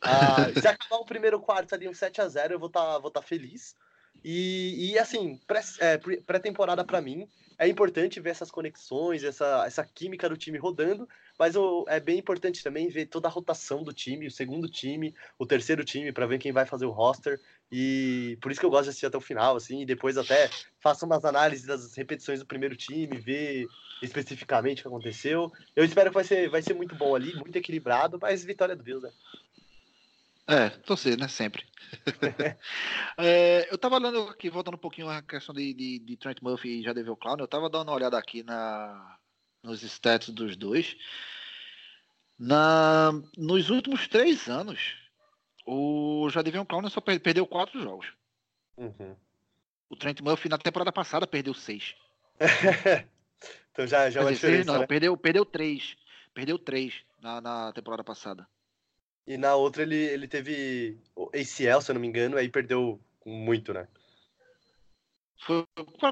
[0.00, 3.10] Ah, se acabar o primeiro quarto ali um 7 a 0 eu vou estar vou
[3.10, 3.76] tá feliz.
[4.24, 9.84] E, e assim, pré- é, pré-temporada pra mim é importante ver essas conexões, essa, essa
[9.84, 11.08] química do time rodando,
[11.38, 11.54] mas
[11.88, 15.84] é bem importante também ver toda a rotação do time, o segundo time, o terceiro
[15.84, 17.40] time, pra ver quem vai fazer o roster.
[17.70, 20.54] E por isso que eu gosto de assistir até o final, assim, e depois até
[20.80, 25.50] faço umas análises das repetições do primeiro time, ver especificamente o que aconteceu.
[25.74, 28.82] Eu espero que vai ser, vai ser muito bom ali, muito equilibrado, mas vitória do
[28.84, 29.12] Bills, né?
[30.48, 31.28] É, torcer, né?
[31.28, 31.64] Sempre.
[33.20, 36.68] É, eu tava olhando aqui, voltando um pouquinho a questão de, de, de Trent Murphy
[36.68, 39.18] e Jadeville Clown, eu tava dando uma olhada aqui na,
[39.62, 40.96] nos stats dos dois.
[42.38, 44.96] Na, nos últimos três anos,
[45.66, 48.06] o Jadeville Clown só per- perdeu quatro jogos.
[48.76, 49.16] Uhum.
[49.90, 51.96] O Trent Murphy na temporada passada perdeu seis.
[53.72, 54.86] então já, já é uma dizer, diferença, não, né?
[54.86, 55.96] perdeu, perdeu três.
[56.32, 58.46] Perdeu três na, na temporada passada.
[59.28, 60.98] E na outra ele, ele teve
[61.34, 63.86] ACL, se eu não me engano, aí perdeu muito, né?
[65.44, 65.66] Foi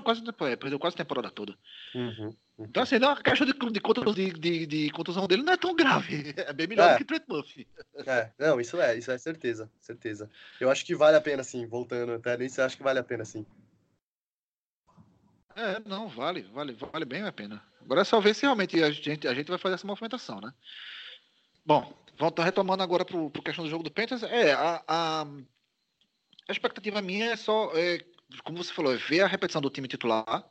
[0.04, 1.56] quase, é, perdeu quase a temporada toda.
[1.94, 2.36] Uhum.
[2.58, 5.56] Então, assim, não, a caixa de, de, contusão, de, de, de contusão dele não é
[5.56, 6.34] tão grave.
[6.36, 6.92] É bem melhor É.
[6.92, 7.66] do que Trent Murphy.
[8.06, 10.30] É, não, isso é, isso é certeza, certeza.
[10.60, 13.04] Eu acho que vale a pena, sim, voltando até nisso, eu acho que vale a
[13.04, 13.46] pena, sim.
[15.54, 17.62] É, não, vale, vale, vale bem a pena.
[17.80, 20.52] Agora é só ver se realmente a gente, a gente vai fazer essa movimentação, né?
[21.64, 24.22] Bom, volta retomando agora pro, pro questão do jogo do Panthers.
[24.22, 25.22] É, a, a,
[26.48, 27.98] a expectativa minha é só, é,
[28.44, 30.48] como você falou, é ver a repetição do time titular,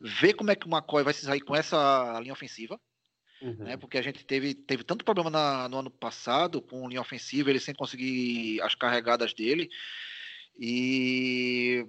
[0.00, 2.80] ver como é que o McCoy vai se sair com essa linha ofensiva,
[3.42, 3.64] Uhum.
[3.64, 3.76] né?
[3.76, 7.60] Porque a gente teve, teve tanto problema na- no ano passado com linha ofensiva, ele
[7.60, 9.68] sem conseguir as carregadas dele.
[10.58, 11.86] E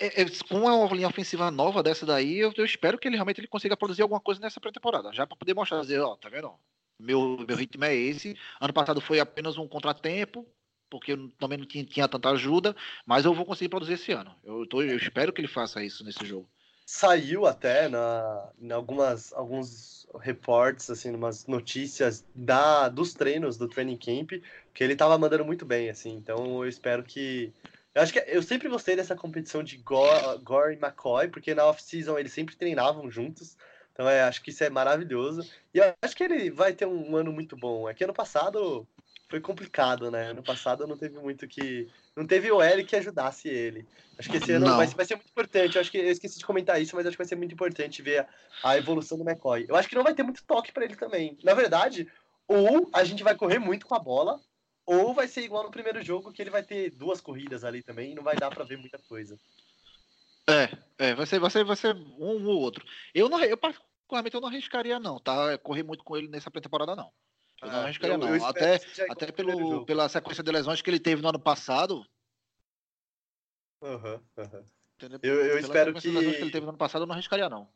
[0.00, 3.40] é- é- com uma linha ofensiva nova dessa daí, eu, eu espero que ele realmente
[3.40, 6.52] ele consiga produzir alguma coisa nessa pré-temporada, já para poder mostrar, dizer, ó, tá vendo?
[6.98, 8.36] Meu, meu ritmo é esse.
[8.60, 10.46] Ano passado foi apenas um contratempo,
[10.88, 12.76] porque eu também não tinha, tinha tanta ajuda,
[13.06, 14.34] mas eu vou conseguir produzir esse ano.
[14.44, 16.48] Eu, tô- eu espero que ele faça isso nesse jogo.
[16.84, 23.96] Saiu até na, em algumas, alguns, reports, assim, umas notícias da, dos treinos do training
[23.96, 24.32] camp,
[24.74, 26.10] que ele tava mandando muito bem, assim.
[26.14, 27.52] Então eu espero que.
[27.94, 31.66] Eu acho que eu sempre gostei dessa competição de Gore, Gore e McCoy, porque na
[31.66, 33.56] off-season eles sempre treinavam juntos.
[33.92, 35.48] Então é, acho que isso é maravilhoso.
[35.74, 37.88] E eu acho que ele vai ter um, ano muito bom.
[37.88, 38.86] É que ano passado
[39.28, 40.30] foi complicado, né?
[40.30, 41.88] Ano passado não teve muito que.
[42.16, 43.86] Não teve o L que ajudasse ele.
[44.18, 45.76] Acho que esse ano vai, vai, ser muito importante.
[45.76, 48.02] Eu acho que eu esqueci de comentar isso, mas acho que vai ser muito importante
[48.02, 48.20] ver
[48.62, 49.66] a, a evolução do McCoy.
[49.68, 51.36] Eu acho que não vai ter muito toque para ele também.
[51.42, 52.08] Na verdade,
[52.48, 54.40] ou a gente vai correr muito com a bola,
[55.00, 58.12] ou vai ser igual no primeiro jogo, que ele vai ter duas corridas ali também
[58.12, 59.38] e não vai dar para ver muita coisa.
[60.48, 62.84] É, é, vai ser, vai ser, vai ser um ou outro.
[63.14, 65.56] Eu não, eu particularmente eu não arriscaria não, tá?
[65.58, 67.12] Correr muito com ele nessa pré-temporada não.
[67.60, 68.34] Eu não ah, arriscaria, não.
[68.34, 72.04] Eu até até pelo, pela sequência de lesões que ele teve no ano passado.
[73.80, 74.64] Uhum, uhum.
[75.22, 76.00] Eu, eu espero que...
[76.00, 77.68] que ele teve no ano passado, eu não arriscaria, não.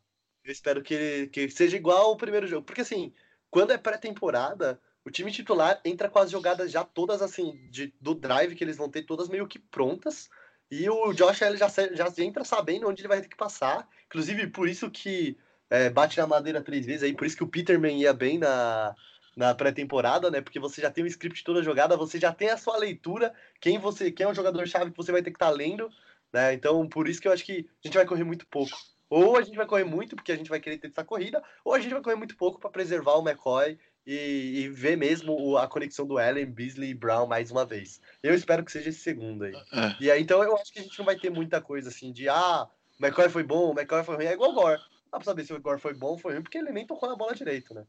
[0.43, 2.65] Eu espero que, que seja igual ao primeiro jogo.
[2.65, 3.13] Porque, assim,
[3.49, 8.13] quando é pré-temporada, o time titular entra com as jogadas já todas, assim, de, do
[8.13, 10.29] drive que eles vão ter, todas meio que prontas.
[10.69, 13.87] E o Josh ele já, já entra sabendo onde ele vai ter que passar.
[14.07, 15.37] Inclusive, por isso que
[15.69, 18.93] é, bate na madeira três vezes aí, por isso que o Peterman ia bem na,
[19.33, 20.41] na pré-temporada, né?
[20.41, 23.79] Porque você já tem o script toda jogada, você já tem a sua leitura, quem
[23.79, 25.89] você, quem é o jogador-chave que você vai ter que estar tá lendo,
[26.33, 26.53] né?
[26.53, 28.75] Então, por isso que eu acho que a gente vai correr muito pouco.
[29.09, 31.73] Ou a gente vai correr muito porque a gente vai querer ter essa corrida, ou
[31.73, 35.67] a gente vai correr muito pouco para preservar o McCoy e, e, ver mesmo a
[35.67, 37.99] conexão do Allen, Beasley e Brown mais uma vez.
[38.23, 39.53] Eu espero que seja esse segundo aí.
[39.53, 39.95] É.
[39.99, 42.29] E aí, então, eu acho que a gente não vai ter muita coisa assim de
[42.29, 44.25] ah, o McCoy foi bom, o McCoy foi ruim.
[44.25, 44.81] É igual o Gore.
[45.11, 47.09] Dá pra saber se o Gore foi bom ou foi ruim, porque ele nem tocou
[47.09, 47.85] na bola direito, né?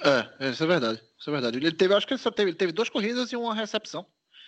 [0.00, 1.02] É, isso é verdade.
[1.18, 1.56] Isso é verdade.
[1.56, 4.04] Ele teve, acho que ele só teve, ele teve duas corridas e uma recepção.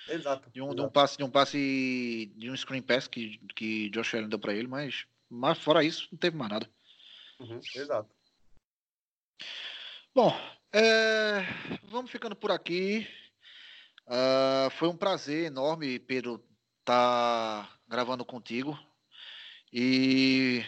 [0.07, 0.51] Exato.
[0.51, 0.77] De um, exato.
[0.77, 4.39] De um passe, de um passe, de um screen pass que, que Josh Allen deu
[4.39, 6.69] para ele, mas, mas fora isso, não teve mais nada.
[7.39, 8.11] Uhum, exato.
[10.15, 10.37] Bom,
[10.73, 11.47] é,
[11.85, 13.07] vamos ficando por aqui.
[14.07, 16.43] Uh, foi um prazer enorme, Pedro,
[16.81, 18.79] estar tá gravando contigo.
[19.73, 20.65] E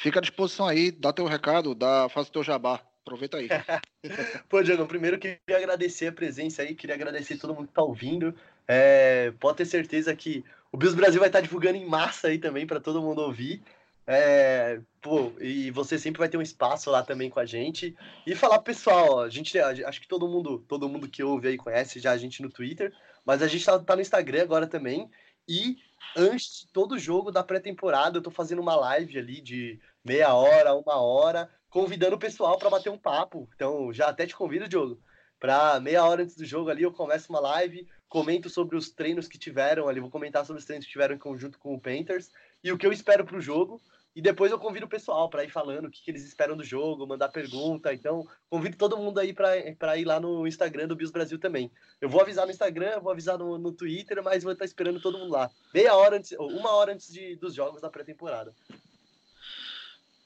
[0.00, 2.80] fica à disposição aí, dá teu recado, dá, faz o teu jabá.
[3.02, 3.48] Aproveita aí.
[4.48, 8.34] Pô, Diego, primeiro queria agradecer a presença aí, queria agradecer todo mundo que tá ouvindo.
[8.66, 12.38] É, pode ter certeza que o Bills Brasil vai estar tá divulgando em massa aí
[12.38, 13.62] também para todo mundo ouvir.
[14.10, 17.94] É, pô, e você sempre vai ter um espaço lá também com a gente.
[18.26, 22.00] E falar pessoal, a gente acho que todo mundo, todo mundo que ouve aí conhece
[22.00, 22.90] já a gente no Twitter,
[23.22, 25.10] mas a gente tá, tá no Instagram agora também.
[25.46, 25.76] E
[26.16, 30.74] antes de todo jogo da pré-temporada, eu tô fazendo uma live ali de meia hora,
[30.74, 33.46] uma hora, convidando o pessoal para bater um papo.
[33.54, 34.98] Então, já até te convido, Diogo,
[35.38, 39.28] para meia hora antes do jogo ali, eu começo uma live, comento sobre os treinos
[39.28, 42.30] que tiveram ali, vou comentar sobre os treinos que tiveram em conjunto com o Panthers
[42.64, 43.80] e o que eu espero para o jogo.
[44.18, 46.64] E depois eu convido o pessoal para ir falando o que, que, eles esperam do
[46.64, 47.94] jogo, mandar pergunta.
[47.94, 51.70] Então, convido todo mundo aí para ir lá no Instagram do Bios Brasil também.
[52.00, 55.18] Eu vou avisar no Instagram, vou avisar no, no Twitter, mas vou estar esperando todo
[55.18, 55.48] mundo lá.
[55.72, 58.52] Meia hora antes, ou uma hora antes de, dos jogos da pré-temporada.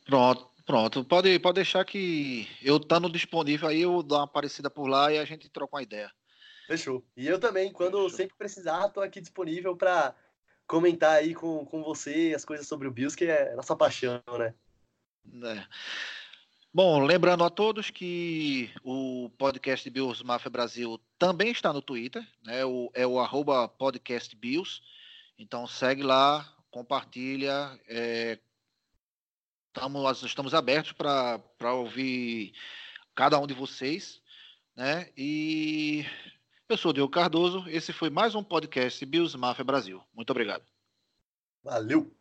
[0.06, 0.50] Pronto.
[0.64, 5.12] Pronto, pode, pode deixar que eu estando disponível aí, eu dou uma aparecida por lá
[5.12, 6.10] e a gente troca uma ideia.
[6.66, 7.04] Fechou.
[7.14, 8.10] E eu também, quando Fechou.
[8.10, 10.14] sempre precisar, estou aqui disponível para
[10.66, 14.54] comentar aí com, com você as coisas sobre o Bills, que é nossa paixão, né?
[15.44, 15.66] É.
[16.74, 22.64] Bom, lembrando a todos que o podcast Bills Mafia Brasil também está no Twitter, né?
[22.64, 23.70] O, é o arroba.
[25.38, 28.38] Então segue lá, compartilha, é,
[29.74, 32.52] Estamos, estamos abertos para ouvir
[33.14, 34.20] cada um de vocês,
[34.76, 35.08] né?
[35.16, 36.04] E
[36.72, 37.64] eu sou o Diogo Cardoso.
[37.68, 40.02] Esse foi mais um podcast Bills Mafia Brasil.
[40.14, 40.64] Muito obrigado.
[41.62, 42.16] Valeu!